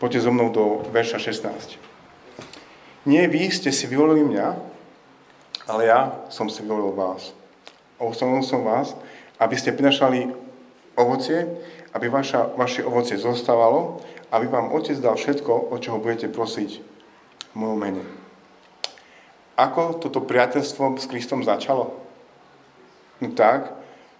Poďte 0.00 0.24
so 0.24 0.32
mnou 0.32 0.48
do 0.48 0.80
verša 0.88 1.20
16. 1.20 1.76
Nie 3.04 3.28
vy 3.28 3.52
ste 3.52 3.68
si 3.68 3.84
vyvolili 3.84 4.24
mňa, 4.24 4.48
ale 5.68 5.92
ja 5.92 6.24
som 6.32 6.48
si 6.48 6.64
vyvolil 6.64 6.96
vás. 6.96 7.36
A 8.00 8.08
ustanovil 8.08 8.48
som 8.48 8.64
vás, 8.64 8.96
aby 9.36 9.60
ste 9.60 9.76
prinašali 9.76 10.32
ovocie, 10.96 11.44
aby 11.92 12.08
vaša, 12.08 12.56
vaše 12.56 12.80
ovocie 12.80 13.20
zostávalo, 13.20 14.00
aby 14.32 14.48
vám 14.48 14.72
Otec 14.72 14.96
dal 15.04 15.20
všetko, 15.20 15.68
o 15.68 15.76
čoho 15.76 16.00
budete 16.00 16.32
prosiť 16.32 16.70
v 17.52 17.54
mojom 17.60 17.76
mene. 17.76 18.02
Ako 19.60 20.00
toto 20.00 20.24
priateľstvo 20.24 20.96
s 20.96 21.04
Kristom 21.04 21.44
začalo? 21.44 21.99
No 23.20 23.32
tak, 23.36 23.72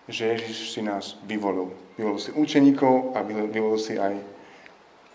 že 0.09 0.37
Ježiš 0.37 0.77
si 0.77 0.81
nás 0.85 1.17
vyvolil. 1.25 1.73
Vyvolil 1.97 2.21
si 2.21 2.31
učeníkov 2.33 3.17
a 3.17 3.25
vyvolil 3.25 3.81
si 3.81 3.97
aj, 3.97 4.17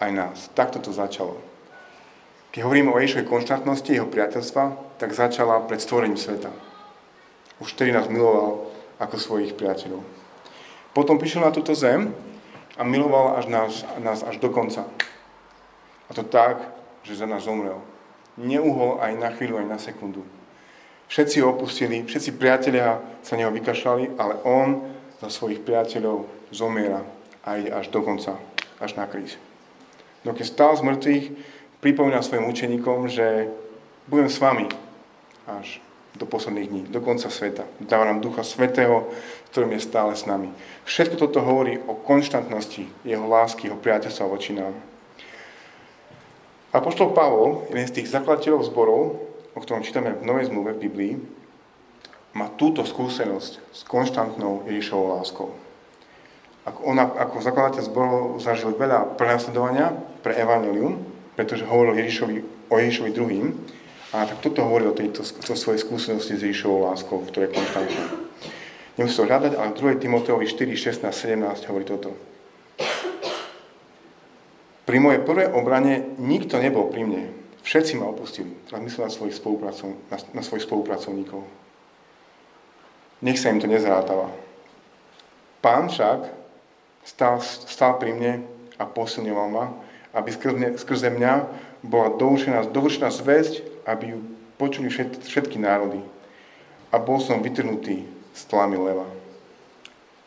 aj 0.01 0.09
nás. 0.13 0.37
Takto 0.53 0.81
to 0.81 0.91
začalo. 0.93 1.37
Keď 2.51 2.63
hovoríme 2.63 2.91
o 2.91 2.99
Ježišovej 2.99 3.27
konštantnosti, 3.27 3.91
jeho 3.91 4.07
priateľstva, 4.07 4.97
tak 4.97 5.11
začala 5.11 5.59
pred 5.67 5.83
stvorením 5.83 6.15
sveta. 6.15 6.49
Už 7.59 7.75
vtedy 7.75 7.91
nás 7.91 8.07
miloval 8.07 8.71
ako 8.99 9.15
svojich 9.19 9.53
priateľov. 9.59 10.01
Potom 10.95 11.19
prišiel 11.19 11.43
na 11.43 11.51
túto 11.51 11.75
zem 11.75 12.15
a 12.79 12.81
miloval 12.87 13.35
až 13.35 13.45
nás, 13.51 13.71
nás 13.99 14.23
až 14.23 14.39
do 14.39 14.47
konca. 14.47 14.87
A 16.07 16.11
to 16.15 16.23
tak, 16.23 16.63
že 17.03 17.19
za 17.19 17.27
nás 17.27 17.43
zomrel 17.43 17.83
neuhol 18.37 18.99
aj 18.99 19.15
na 19.15 19.29
chvíľu, 19.31 19.63
aj 19.63 19.67
na 19.67 19.79
sekundu. 19.79 20.23
Všetci 21.05 21.45
opustili, 21.45 22.01
všetci 22.01 22.37
priatelia 22.37 22.97
sa 23.21 23.37
neho 23.37 23.53
vykašľali, 23.53 24.17
ale 24.17 24.41
on 24.41 24.81
za 25.21 25.29
svojich 25.29 25.61
priateľov 25.61 26.25
zomiera 26.49 27.05
aj 27.45 27.61
až 27.71 27.85
do 27.93 28.01
konca, 28.01 28.37
až 28.81 28.97
na 28.97 29.05
kríž. 29.05 29.37
No 30.25 30.33
keď 30.33 30.45
stál 30.49 30.73
z 30.73 30.81
mŕtvych, 30.81 31.25
pripomína 31.79 32.25
svojim 32.25 32.49
učeníkom, 32.49 33.05
že 33.05 33.53
budem 34.09 34.29
s 34.29 34.41
vami 34.41 34.65
až 35.45 35.77
do 36.17 36.25
posledných 36.25 36.69
dní, 36.69 36.81
do 36.89 37.03
konca 37.03 37.29
sveta. 37.29 37.67
Dáva 37.77 38.09
nám 38.09 38.23
Ducha 38.23 38.41
Svetého, 38.41 39.11
ktorým 39.51 39.75
je 39.75 39.85
stále 39.85 40.15
s 40.15 40.25
nami. 40.25 40.49
Všetko 40.87 41.19
toto 41.19 41.43
hovorí 41.43 41.77
o 41.85 41.93
konštantnosti 41.93 42.87
jeho 43.03 43.27
lásky, 43.27 43.67
jeho 43.67 43.77
priateľstva 43.77 44.25
voči 44.25 44.55
nám. 44.55 44.73
Apoštol 46.75 47.15
Pavol, 47.15 47.67
jeden 47.71 47.87
z 47.87 47.95
tých 48.01 48.11
zakladateľov 48.11 48.67
zborov, 48.67 49.01
o 49.55 49.59
ktorom 49.63 49.87
čítame 49.87 50.11
v 50.13 50.27
Novej 50.27 50.51
zmluve 50.51 50.75
v 50.75 50.83
Biblii, 50.91 51.13
má 52.35 52.51
túto 52.59 52.83
skúsenosť 52.83 53.51
s 53.71 53.81
konštantnou 53.87 54.67
Ježišovou 54.67 55.15
láskou. 55.15 55.55
Ako, 56.67 56.79
on 56.83 56.99
ako 56.99 57.39
zakladateľ 57.39 57.83
zborov 57.87 58.23
zažil 58.43 58.75
veľa 58.75 59.15
prenasledovania 59.15 59.95
pre 60.19 60.35
Evangelium, 60.35 60.99
pretože 61.39 61.63
hovoril 61.63 62.03
Ježišovi, 62.03 62.35
o 62.67 62.75
Ježišovi 62.75 63.11
druhým, 63.15 63.55
a 64.15 64.23
tak 64.27 64.39
toto 64.39 64.63
hovorí 64.63 64.87
o 64.87 64.95
tejto 64.95 65.23
to 65.23 65.53
svojej 65.59 65.83
skúsenosti 65.83 66.39
s 66.39 66.43
Ježišovou 66.43 66.87
láskou, 66.87 67.23
ktorá 67.23 67.47
je 67.47 67.55
konštantná. 67.55 68.05
Nemusí 68.95 69.15
to 69.19 69.27
hľadať, 69.27 69.51
ale 69.59 69.75
2. 69.75 70.03
Timoteovi 70.03 70.47
4, 70.47 71.03
16, 71.03 71.03
17 71.11 71.67
hovorí 71.67 71.83
toto. 71.83 72.15
Pri 74.87 74.97
mojej 75.01 75.19
prvej 75.25 75.51
obrane 75.51 76.15
nikto 76.15 76.61
nebol 76.61 76.87
pri 76.87 77.01
mne. 77.03 77.23
Všetci 77.65 77.97
ma 77.97 78.13
opustili. 78.13 78.53
Teraz 78.69 78.77
myslím 78.77 79.09
na 79.09 79.11
svojich, 79.11 79.35
spolupracov, 79.41 79.89
na, 80.13 80.17
na 80.37 80.41
svojich 80.45 80.69
spolupracovníkov. 80.69 81.41
Nech 83.25 83.41
sa 83.41 83.49
im 83.49 83.57
to 83.57 83.65
nezrátava. 83.65 84.29
Pán 85.65 85.89
však 85.89 86.29
stál, 87.01 87.41
stál 87.41 87.97
pri 87.97 88.13
mne 88.13 88.33
a 88.77 88.85
posilňoval 88.85 89.47
ma, 89.49 89.65
aby 90.13 90.29
skrze, 90.29 90.77
skrze 90.77 91.09
mňa 91.09 91.33
bola 91.81 92.13
dovršená, 92.13 92.69
dovršená 92.69 93.09
zväzť, 93.09 93.65
aby 93.89 94.13
ju 94.13 94.17
počuli 94.61 94.93
všet, 94.93 95.25
všetky 95.25 95.57
národy. 95.57 96.05
A 96.93 97.01
bol 97.01 97.17
som 97.17 97.41
vytrhnutý 97.41 98.05
z 98.37 98.41
tlamy 98.45 98.77
leva. 98.77 99.09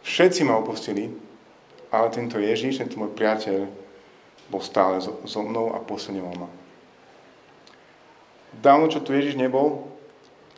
Všetci 0.02 0.42
ma 0.42 0.58
opustili, 0.58 1.14
ale 1.94 2.10
tento 2.10 2.42
Ježíš, 2.42 2.82
tento 2.82 2.98
môj 2.98 3.14
priateľ, 3.14 3.70
bol 4.50 4.58
stále 4.58 4.98
so, 4.98 5.22
so 5.22 5.38
mnou 5.38 5.70
a 5.70 5.78
posilňoval 5.78 6.34
ma. 6.34 6.50
Dávno, 8.58 8.90
čo 8.90 8.98
tu 8.98 9.14
Ježiš 9.14 9.38
nebol, 9.38 9.86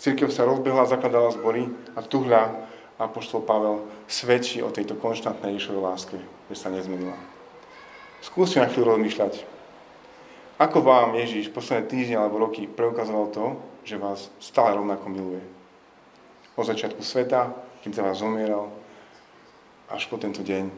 církev 0.00 0.32
sa 0.32 0.48
rozbehla, 0.48 0.88
zakladala 0.88 1.28
zbory 1.36 1.68
a 1.92 2.00
tu 2.00 2.24
hľa 2.24 2.64
Apoštol 3.00 3.44
Pavel 3.44 3.84
svedčí 4.08 4.60
o 4.64 4.72
tejto 4.72 4.96
konštantnej 4.96 5.56
Ježišovej 5.56 5.84
láske, 5.84 6.18
že 6.48 6.56
sa 6.56 6.72
nezmenila. 6.72 7.16
Skúste 8.20 8.60
na 8.60 8.68
chvíľu 8.68 8.96
rozmýšľať. 8.96 9.44
Ako 10.60 10.84
vám 10.84 11.16
Ježiš 11.16 11.48
posledné 11.48 11.88
týždne 11.88 12.16
alebo 12.20 12.40
roky 12.40 12.68
preukazoval 12.68 13.32
to, 13.32 13.56
že 13.84 13.96
vás 13.96 14.28
stále 14.36 14.76
rovnako 14.76 15.08
miluje? 15.08 15.40
Od 16.56 16.68
začiatku 16.68 17.00
sveta, 17.00 17.56
kým 17.80 17.96
za 17.96 18.04
vás 18.04 18.20
zomieral, 18.20 18.68
až 19.88 20.04
po 20.12 20.20
tento 20.20 20.44
deň, 20.44 20.68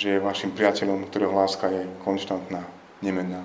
že 0.00 0.16
je 0.16 0.24
vašim 0.24 0.52
priateľom, 0.56 1.04
ktorého 1.08 1.36
láska 1.36 1.68
je 1.68 1.84
konštantná, 2.00 2.64
nemenná. 3.04 3.44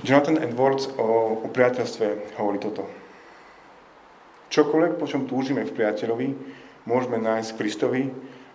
Jonathan 0.00 0.40
Edwards 0.40 0.88
o, 0.96 1.44
o 1.44 1.48
priateľstve 1.52 2.36
hovorí 2.40 2.56
toto. 2.56 2.88
Čokoľvek, 4.48 4.96
po 4.96 5.06
čom 5.06 5.28
túžime 5.28 5.62
v 5.68 5.76
priateľovi, 5.76 6.28
môžeme 6.88 7.20
nájsť 7.20 7.50
Kristovi 7.60 8.08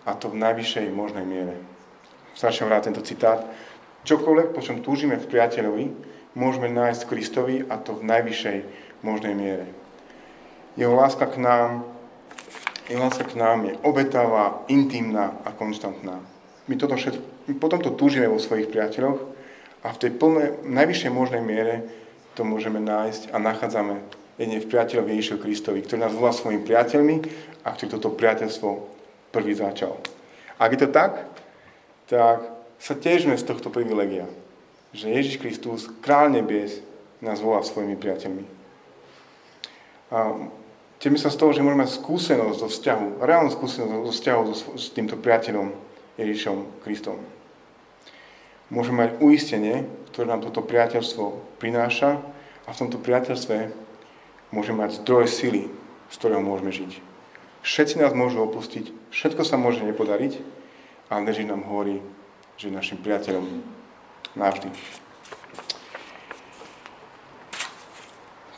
a 0.09 0.17
to 0.17 0.33
v 0.33 0.41
najvyššej 0.41 0.89
možnej 0.89 1.23
miere. 1.23 1.55
Strašne 2.33 2.67
rád 2.67 2.89
tento 2.89 3.05
citát. 3.05 3.45
Čokoľvek, 4.03 4.57
po 4.57 4.61
čom 4.65 4.81
túžime 4.81 5.21
v 5.21 5.29
priateľovi, 5.29 5.85
môžeme 6.33 6.67
nájsť 6.67 7.01
Kristovi 7.07 7.63
a 7.69 7.77
to 7.77 7.93
v 7.95 8.09
najvyššej 8.09 8.57
možnej 9.05 9.37
miere. 9.37 9.65
Jeho 10.75 10.97
láska 10.97 11.29
k 11.29 11.39
nám, 11.39 11.85
jeho 12.89 13.05
láska 13.05 13.23
k 13.23 13.37
nám 13.37 13.69
je 13.69 13.73
obetavá, 13.85 14.65
intimná 14.67 15.37
a 15.45 15.53
konštantná. 15.53 16.19
My, 16.65 16.73
toto 16.75 16.97
všetko, 16.97 17.55
potom 17.61 17.79
to 17.79 17.93
túžime 17.93 18.25
vo 18.25 18.41
svojich 18.41 18.67
priateľoch 18.67 19.34
a 19.85 19.93
v 19.93 20.01
tej 20.01 20.11
plnej, 20.17 20.65
najvyššej 20.65 21.11
možnej 21.13 21.45
miere 21.45 21.85
to 22.33 22.41
môžeme 22.41 22.81
nájsť 22.81 23.29
a 23.29 23.37
nachádzame 23.37 24.01
jedine 24.41 24.57
v 24.57 24.69
priateľovi 24.73 25.13
Ježišovi 25.13 25.39
Kristovi, 25.45 25.79
ktorý 25.85 26.09
nás 26.09 26.17
volá 26.17 26.33
svojimi 26.33 26.65
priateľmi 26.65 27.15
a 27.61 27.69
ktorý 27.69 27.87
toto 27.93 28.17
priateľstvo 28.17 28.69
prvý 29.29 29.53
začal. 29.53 29.93
Ak 30.57 30.73
je 30.73 30.79
to 30.81 30.89
tak, 30.89 31.29
tak 32.09 32.41
sa 32.81 32.93
tiežme 32.97 33.37
z 33.37 33.45
tohto 33.45 33.69
privilegia, 33.69 34.25
že 34.89 35.13
Ježiš 35.13 35.37
Kristus, 35.37 35.85
kráľ 36.01 36.41
nebies, 36.41 36.81
nás 37.21 37.39
volá 37.39 37.61
svojimi 37.61 37.95
priateľmi. 37.95 38.45
A 40.11 40.49
teším 40.97 41.21
sa 41.21 41.29
z 41.29 41.39
toho, 41.39 41.53
že 41.53 41.61
môžeme 41.61 41.85
mať 41.85 41.97
skúsenosť 42.01 42.57
zo 42.57 42.67
vzťahu, 42.73 43.05
reálnu 43.23 43.53
skúsenosť 43.53 44.05
zo 44.05 44.13
vzťahu 44.13 44.41
so, 44.49 44.53
s 44.75 44.89
týmto 44.91 45.15
priateľom 45.15 45.71
Ježišom 46.17 46.81
Kristom. 46.83 47.34
Môžeme 48.73 49.05
mať 49.05 49.11
uistenie, 49.21 49.85
ktoré 50.09 50.25
nám 50.25 50.41
toto 50.41 50.65
priateľstvo 50.65 51.57
prináša 51.61 52.17
a 52.65 52.69
v 52.73 52.79
tomto 52.81 52.97
priateľstve 52.97 53.69
môžeme 54.49 54.81
mať 54.81 55.05
zdroj 55.05 55.29
sily, 55.29 55.69
z 56.09 56.15
ktorého 56.17 56.41
môžeme 56.41 56.73
žiť. 56.73 56.97
Všetci 57.65 58.01
nás 58.01 58.13
môžu 58.13 58.41
opustiť, 58.45 58.89
všetko 59.13 59.41
sa 59.45 59.57
môže 59.57 59.81
nepodariť, 59.85 60.41
ale 61.09 61.25
neží 61.25 61.45
nám 61.45 61.65
hovorí, 61.65 62.01
že 62.57 62.69
je 62.69 62.77
našim 62.77 62.97
priateľom 63.01 63.45
navždy. 64.33 64.69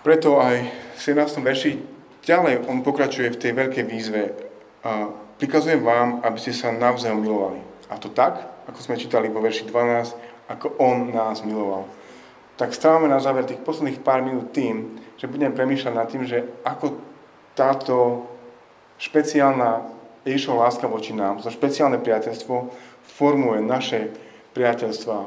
Preto 0.08 0.40
aj 0.40 0.72
v 0.96 1.00
17. 1.04 1.44
verši 1.44 1.72
ďalej 2.24 2.64
on 2.72 2.80
pokračuje 2.80 3.28
v 3.36 3.42
tej 3.44 3.52
veľkej 3.52 3.84
výzve 3.84 4.24
a 4.80 5.12
prikazujem 5.36 5.84
vám, 5.84 6.24
aby 6.24 6.38
ste 6.40 6.56
sa 6.56 6.72
navzájom 6.72 7.20
milovali. 7.20 7.60
A 7.92 8.00
to 8.00 8.08
tak, 8.08 8.57
ako 8.68 8.80
sme 8.84 9.00
čítali 9.00 9.32
vo 9.32 9.40
verši 9.40 9.68
12, 9.68 10.52
ako 10.52 10.76
on 10.80 11.12
nás 11.16 11.44
miloval. 11.44 11.88
Tak 12.58 12.74
stávame 12.74 13.08
na 13.08 13.22
záver 13.22 13.46
tých 13.46 13.62
posledných 13.62 14.02
pár 14.02 14.26
minút 14.26 14.52
tým, 14.52 14.98
že 15.16 15.30
budem 15.30 15.54
premýšľať 15.54 15.94
nad 15.94 16.08
tým, 16.10 16.26
že 16.26 16.44
ako 16.66 17.00
táto 17.54 18.28
špeciálna 18.98 19.88
Ježišova 20.26 20.68
láska 20.68 20.90
voči 20.90 21.16
nám, 21.16 21.40
to 21.40 21.54
špeciálne 21.54 22.02
priateľstvo 22.02 22.56
formuje 23.08 23.64
naše 23.64 24.12
priateľstva 24.58 25.18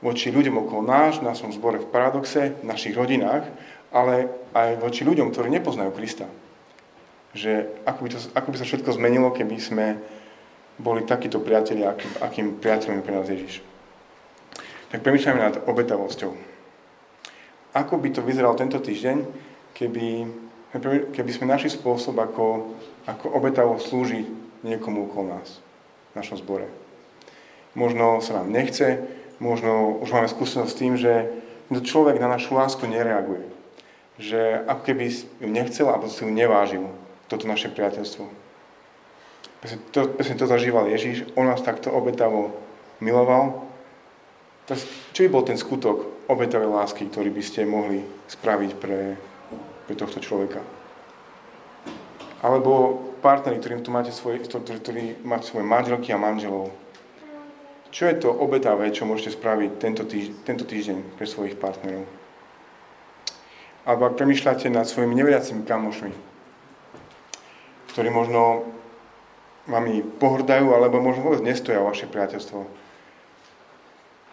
voči 0.00 0.28
ľuďom 0.32 0.64
okolo 0.64 0.82
náš, 0.84 1.20
v 1.20 1.28
našom 1.28 1.50
zbore 1.52 1.80
v 1.80 1.90
paradoxe, 1.90 2.54
v 2.60 2.64
našich 2.64 2.96
rodinách, 2.96 3.48
ale 3.92 4.28
aj 4.52 4.80
voči 4.80 5.02
ľuďom, 5.02 5.32
ktorí 5.32 5.48
nepoznajú 5.48 5.90
Krista. 5.96 6.28
Že 7.34 7.82
ako 7.82 8.00
by, 8.04 8.08
to, 8.14 8.18
ako 8.36 8.48
by 8.52 8.56
sa 8.60 8.66
všetko 8.68 8.90
zmenilo, 8.94 9.34
keby 9.34 9.56
sme 9.58 9.86
boli 10.80 11.06
takíto 11.06 11.38
priatelia, 11.38 11.94
akým, 11.94 12.12
akým 12.20 12.46
priateľom 12.58 13.04
pre 13.04 13.14
nás 13.14 13.26
Ježiš. 13.30 13.62
Tak 14.90 15.02
premýšľajme 15.02 15.40
nad 15.40 15.56
obetavosťou 15.66 16.54
ako 17.74 17.98
by 17.98 18.08
to 18.14 18.22
vyzeralo 18.22 18.54
tento 18.54 18.78
týždeň, 18.78 19.26
keby, 19.74 20.30
keby 21.10 21.30
sme 21.34 21.50
našli 21.50 21.74
spôsob, 21.74 22.14
ako, 22.22 22.78
ako 23.10 23.26
obetavo 23.34 23.82
slúžiť 23.82 24.26
niekomu 24.62 25.10
okolo 25.10 25.34
nás, 25.34 25.58
v 26.14 26.22
našom 26.22 26.38
zbore. 26.38 26.70
Možno 27.74 28.22
sa 28.22 28.38
nám 28.38 28.54
nechce, 28.54 29.02
možno 29.42 29.98
už 29.98 30.14
máme 30.14 30.30
skúsenosť 30.30 30.70
s 30.70 30.78
tým, 30.78 30.94
že 30.94 31.26
človek 31.74 32.22
na 32.22 32.30
našu 32.30 32.54
lásku 32.54 32.86
nereaguje. 32.86 33.42
Že 34.22 34.62
ako 34.70 34.82
keby 34.86 35.04
ju 35.42 35.48
nechcel, 35.50 35.90
alebo 35.90 36.06
si 36.06 36.22
ju 36.22 36.30
nevážil, 36.30 36.86
toto 37.26 37.50
naše 37.50 37.66
priateľstvo. 37.66 38.43
Presne 39.64 39.80
to, 39.96 40.00
presne 40.12 40.36
to 40.36 40.44
zažíval 40.44 40.92
Ježíš, 40.92 41.24
on 41.40 41.48
nás 41.48 41.64
takto 41.64 41.88
obetavo 41.88 42.52
miloval. 43.00 43.64
Čo 45.16 45.24
by 45.24 45.28
bol 45.32 45.40
ten 45.40 45.56
skutok 45.56 46.28
obetavej 46.28 46.68
lásky, 46.68 47.08
ktorý 47.08 47.32
by 47.32 47.40
ste 47.40 47.64
mohli 47.64 48.04
spraviť 48.28 48.70
pre, 48.76 49.16
pre 49.88 49.94
tohto 49.96 50.20
človeka. 50.20 50.60
Alebo 52.44 53.00
partneri, 53.24 53.56
ktorým 53.56 53.80
tu 53.80 53.88
máte 53.88 54.12
svoje, 54.12 54.44
ktorí, 54.44 54.84
ktorí 54.84 55.02
máte 55.24 55.48
svoje 55.48 55.64
manželky 55.64 56.12
a 56.12 56.20
manželov. 56.20 56.68
Čo 57.88 58.12
je 58.12 58.20
to 58.20 58.36
obetavé, 58.36 58.92
čo 58.92 59.08
môžete 59.08 59.40
spraviť 59.40 59.70
tento, 59.80 60.04
týž, 60.04 60.44
tento 60.44 60.68
týždeň 60.68 61.16
pre 61.16 61.24
svojich 61.24 61.56
partnerov? 61.56 62.04
Alebo 63.88 64.12
ak 64.12 64.20
premyšľate 64.20 64.68
nad 64.68 64.84
svojimi 64.84 65.16
neveriacimi 65.16 65.64
kamošmi, 65.64 66.12
ktorí 67.96 68.12
možno 68.12 68.68
vami 69.64 70.04
pohrdajú, 70.04 70.76
alebo 70.76 71.00
možno 71.00 71.24
vôbec 71.24 71.40
nestoja 71.40 71.80
vaše 71.80 72.04
priateľstvo, 72.04 72.84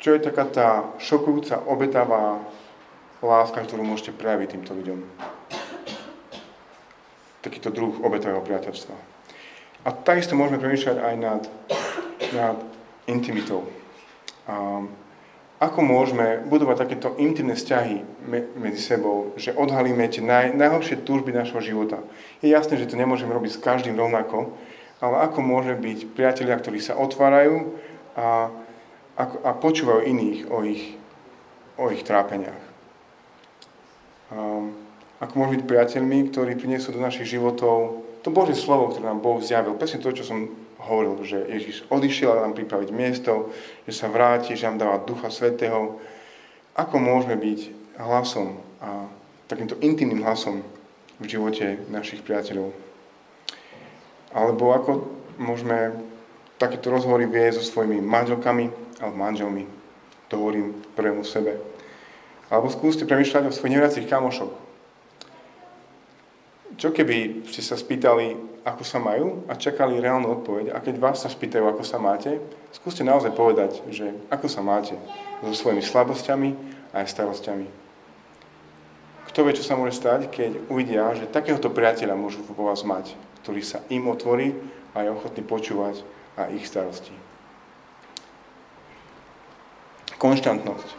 čo 0.01 0.17
je 0.17 0.25
taká 0.25 0.49
tá 0.49 0.69
šokujúca, 0.97 1.61
obetavá 1.69 2.41
láska, 3.21 3.61
ktorú 3.61 3.85
môžete 3.85 4.17
prejaviť 4.17 4.57
týmto 4.57 4.73
ľuďom? 4.73 4.99
Takýto 7.45 7.69
druh 7.69 8.01
obetavého 8.01 8.41
priateľstva. 8.41 8.97
A 9.85 9.89
takisto 9.93 10.33
môžeme 10.33 10.57
premýšľať 10.57 10.97
aj 11.05 11.15
nad, 11.21 11.41
nad 12.33 12.57
intimitou. 13.05 13.69
A 14.49 14.89
ako 15.61 15.85
môžeme 15.85 16.41
budovať 16.49 16.89
takéto 16.89 17.13
intimné 17.21 17.53
vzťahy 17.53 18.25
me, 18.25 18.49
medzi 18.57 18.81
sebou, 18.81 19.37
že 19.37 19.53
odhalíme 19.53 20.09
tie 20.09 20.25
naj, 20.25 20.57
najhlbšie 20.57 21.05
túžby 21.05 21.29
našho 21.29 21.61
života. 21.61 22.01
Je 22.41 22.49
jasné, 22.49 22.81
že 22.81 22.89
to 22.89 22.97
nemôžeme 22.97 23.29
robiť 23.29 23.53
s 23.53 23.61
každým 23.61 23.93
rovnako, 23.93 24.57
ale 25.01 25.15
ako 25.25 25.39
môže 25.41 25.73
byť 25.75 26.13
priatelia, 26.13 26.55
ktorí 26.55 26.77
sa 26.77 26.95
otvárajú 26.95 27.75
a 28.13 28.53
a 29.21 29.51
počúvajú 29.53 30.07
iných 30.07 30.39
o 30.49 30.63
ich, 30.65 30.97
o 31.77 31.91
ich 31.91 32.01
trápeniach. 32.01 32.63
Um, 34.31 34.73
ako 35.19 35.33
môžu 35.37 35.51
byť 35.59 35.67
priateľmi, 35.67 36.31
ktorí 36.31 36.57
prinesú 36.57 36.95
do 36.95 37.03
našich 37.03 37.29
životov 37.29 38.07
to 38.21 38.29
Božie 38.29 38.53
slovo, 38.53 38.93
ktoré 38.93 39.09
nám 39.09 39.21
Boh 39.21 39.41
zjavil. 39.41 39.77
Presne 39.77 40.01
to, 40.01 40.13
čo 40.13 40.25
som 40.25 40.49
hovoril, 40.81 41.17
že 41.25 41.41
Ježiš 41.41 41.89
odišiel 41.89 42.37
a 42.37 42.45
nám 42.45 42.57
pripraviť 42.57 42.89
miesto, 42.93 43.49
že 43.85 43.93
sa 43.97 44.09
vráti, 44.09 44.53
že 44.53 44.69
nám 44.69 44.77
dáva 44.81 45.03
Ducha 45.05 45.29
Svetého. 45.33 45.97
Ako 46.77 47.01
môžeme 47.01 47.37
byť 47.37 47.59
hlasom 47.97 48.61
a 48.81 49.09
takýmto 49.49 49.77
intimným 49.81 50.21
hlasom 50.21 50.61
v 51.17 51.25
živote 51.25 51.81
našich 51.89 52.21
priateľov? 52.21 52.90
Alebo 54.31 54.71
ako 54.71 54.91
môžeme 55.39 55.95
takéto 56.61 56.93
rozhovory 56.93 57.25
viesť 57.25 57.59
so 57.59 57.73
svojimi 57.73 57.99
manželkami, 57.99 58.69
alebo 59.01 59.15
manželmi. 59.17 59.65
To 60.29 60.39
hovorím 60.39 60.77
prvému 60.95 61.25
sebe. 61.25 61.57
Alebo 62.47 62.69
skúste 62.69 63.07
premyšľať 63.09 63.49
o 63.49 63.55
svojich 63.55 63.73
neveriacich 63.75 64.07
kamošoch. 64.07 64.53
Čo 66.79 66.89
keby 66.95 67.45
ste 67.49 67.61
sa 67.65 67.75
spýtali, 67.75 68.37
ako 68.61 68.83
sa 68.85 69.01
majú 69.01 69.43
a 69.49 69.57
čakali 69.57 69.97
reálnu 69.97 70.39
odpoveď 70.39 70.71
a 70.71 70.77
keď 70.79 70.95
vás 71.01 71.17
sa 71.19 71.29
spýtajú, 71.29 71.65
ako 71.65 71.83
sa 71.83 71.97
máte, 71.97 72.37
skúste 72.69 73.01
naozaj 73.01 73.33
povedať, 73.33 73.81
že 73.89 74.13
ako 74.29 74.47
sa 74.47 74.61
máte 74.61 74.95
so 75.41 75.53
svojimi 75.53 75.81
slabosťami 75.81 76.49
a 76.93 77.01
aj 77.01 77.11
starosťami. 77.11 77.67
Kto 79.31 79.47
vie, 79.47 79.57
čo 79.57 79.65
sa 79.65 79.79
môže 79.79 79.97
stať, 79.97 80.29
keď 80.29 80.69
uvidia, 80.69 81.07
že 81.17 81.29
takéhoto 81.29 81.71
priateľa 81.73 82.19
môžu 82.19 82.43
po 82.45 82.67
vás 82.67 82.83
mať, 82.85 83.15
ktorý 83.41 83.61
sa 83.65 83.81
im 83.89 84.07
otvorí 84.07 84.53
a 84.93 85.03
je 85.05 85.09
ochotný 85.09 85.43
počúvať 85.45 86.01
a 86.37 86.49
ich 86.53 86.65
starosti 86.65 87.31
konštantnosť. 90.21 90.89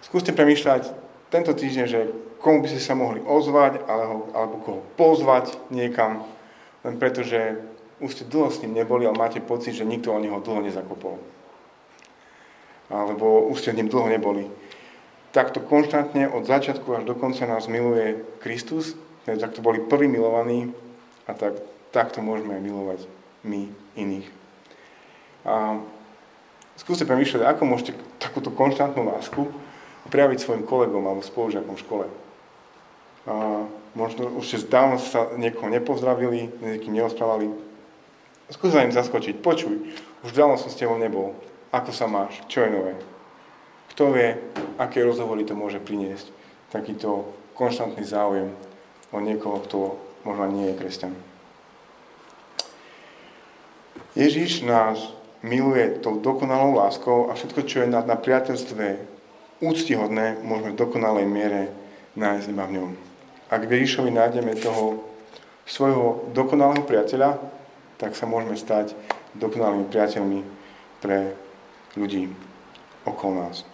Skúste 0.00 0.32
premýšľať 0.32 0.88
tento 1.28 1.52
týždeň, 1.52 1.84
že 1.84 2.00
komu 2.40 2.64
by 2.64 2.72
ste 2.72 2.80
sa 2.80 2.96
mohli 2.96 3.20
ozvať, 3.20 3.84
alebo, 3.84 4.32
alebo 4.32 4.54
koho 4.64 4.80
pozvať 4.96 5.52
niekam, 5.68 6.24
len 6.80 6.96
preto, 6.96 7.20
že 7.20 7.60
už 8.00 8.10
ste 8.16 8.24
dlho 8.24 8.48
s 8.48 8.64
ním 8.64 8.72
neboli, 8.72 9.04
ale 9.04 9.20
máte 9.20 9.44
pocit, 9.44 9.76
že 9.76 9.84
nikto 9.84 10.16
o 10.16 10.18
neho 10.20 10.40
dlho 10.40 10.64
nezakopol. 10.64 11.20
Alebo 12.88 13.48
už 13.52 13.60
ste 13.60 13.76
s 13.76 13.78
ním 13.80 13.92
dlho 13.92 14.08
neboli. 14.08 14.48
Takto 15.32 15.60
konštantne 15.60 16.30
od 16.30 16.48
začiatku 16.48 16.88
až 16.94 17.04
do 17.04 17.16
konca 17.18 17.44
nás 17.44 17.68
miluje 17.68 18.22
Kristus, 18.40 18.96
takto 19.24 19.60
boli 19.60 19.82
prví 19.82 20.08
milovaní 20.08 20.72
a 21.28 21.32
tak, 21.36 21.58
takto 21.94 22.18
môžeme 22.18 22.58
milovať 22.58 23.06
my 23.46 23.70
iných. 23.94 24.26
A 25.46 25.78
Skúste 26.74 27.06
premýšľať, 27.06 27.46
ako 27.46 27.62
môžete 27.70 27.92
takúto 28.18 28.50
konštantnú 28.50 29.06
lásku 29.06 29.46
prejaviť 30.10 30.38
svojim 30.42 30.64
kolegom 30.66 31.06
alebo 31.06 31.22
spolužiakom 31.22 31.78
v 31.78 31.84
škole. 31.86 32.06
a 33.24 33.64
možno 33.94 34.28
už 34.36 34.66
dávno 34.66 34.98
sa 34.98 35.32
niekoho 35.38 35.70
nepozdravili, 35.70 36.50
niekým 36.60 36.92
neosprávali. 36.92 37.48
Skús 38.50 38.76
im 38.76 38.92
zaskočiť, 38.92 39.40
počuj, 39.40 39.80
už 40.26 40.34
dávno 40.34 40.60
som 40.60 40.68
s 40.68 40.76
tebou 40.76 40.98
nebol, 41.00 41.32
ako 41.72 41.90
sa 41.94 42.10
máš, 42.10 42.42
čo 42.50 42.66
je 42.66 42.74
nové. 42.74 42.92
Kto 43.94 44.12
vie, 44.12 44.36
aké 44.76 45.00
rozhovory 45.00 45.46
to 45.46 45.56
môže 45.56 45.80
priniesť, 45.80 46.28
takýto 46.74 47.32
konštantný 47.54 48.04
záujem 48.04 48.50
o 49.14 49.18
niekoho, 49.22 49.62
kto 49.62 49.78
možno 50.26 50.50
nie 50.52 50.74
je 50.74 50.78
kresťan. 50.82 51.33
Ježiš 54.14 54.62
nás 54.62 55.10
miluje 55.42 55.98
tou 55.98 56.22
dokonalou 56.22 56.78
láskou 56.78 57.28
a 57.28 57.34
všetko, 57.34 57.60
čo 57.66 57.82
je 57.82 57.90
na, 57.90 58.00
na 58.06 58.14
priateľstve 58.14 58.86
úctihodné, 59.58 60.40
môžeme 60.46 60.72
v 60.72 60.80
dokonalej 60.80 61.26
miere 61.26 61.62
nájsť 62.14 62.46
iba 62.48 62.64
v 62.64 62.74
ňom. 62.78 62.90
Ak 63.50 63.66
v 63.66 63.74
Ježišovi 63.74 64.10
nájdeme 64.14 64.54
toho 64.56 65.02
svojho 65.66 66.30
dokonalého 66.30 66.86
priateľa, 66.86 67.42
tak 67.98 68.14
sa 68.14 68.30
môžeme 68.30 68.54
stať 68.54 68.94
dokonalými 69.34 69.90
priateľmi 69.90 70.40
pre 71.02 71.34
ľudí 71.98 72.30
okolo 73.02 73.44
nás. 73.44 73.73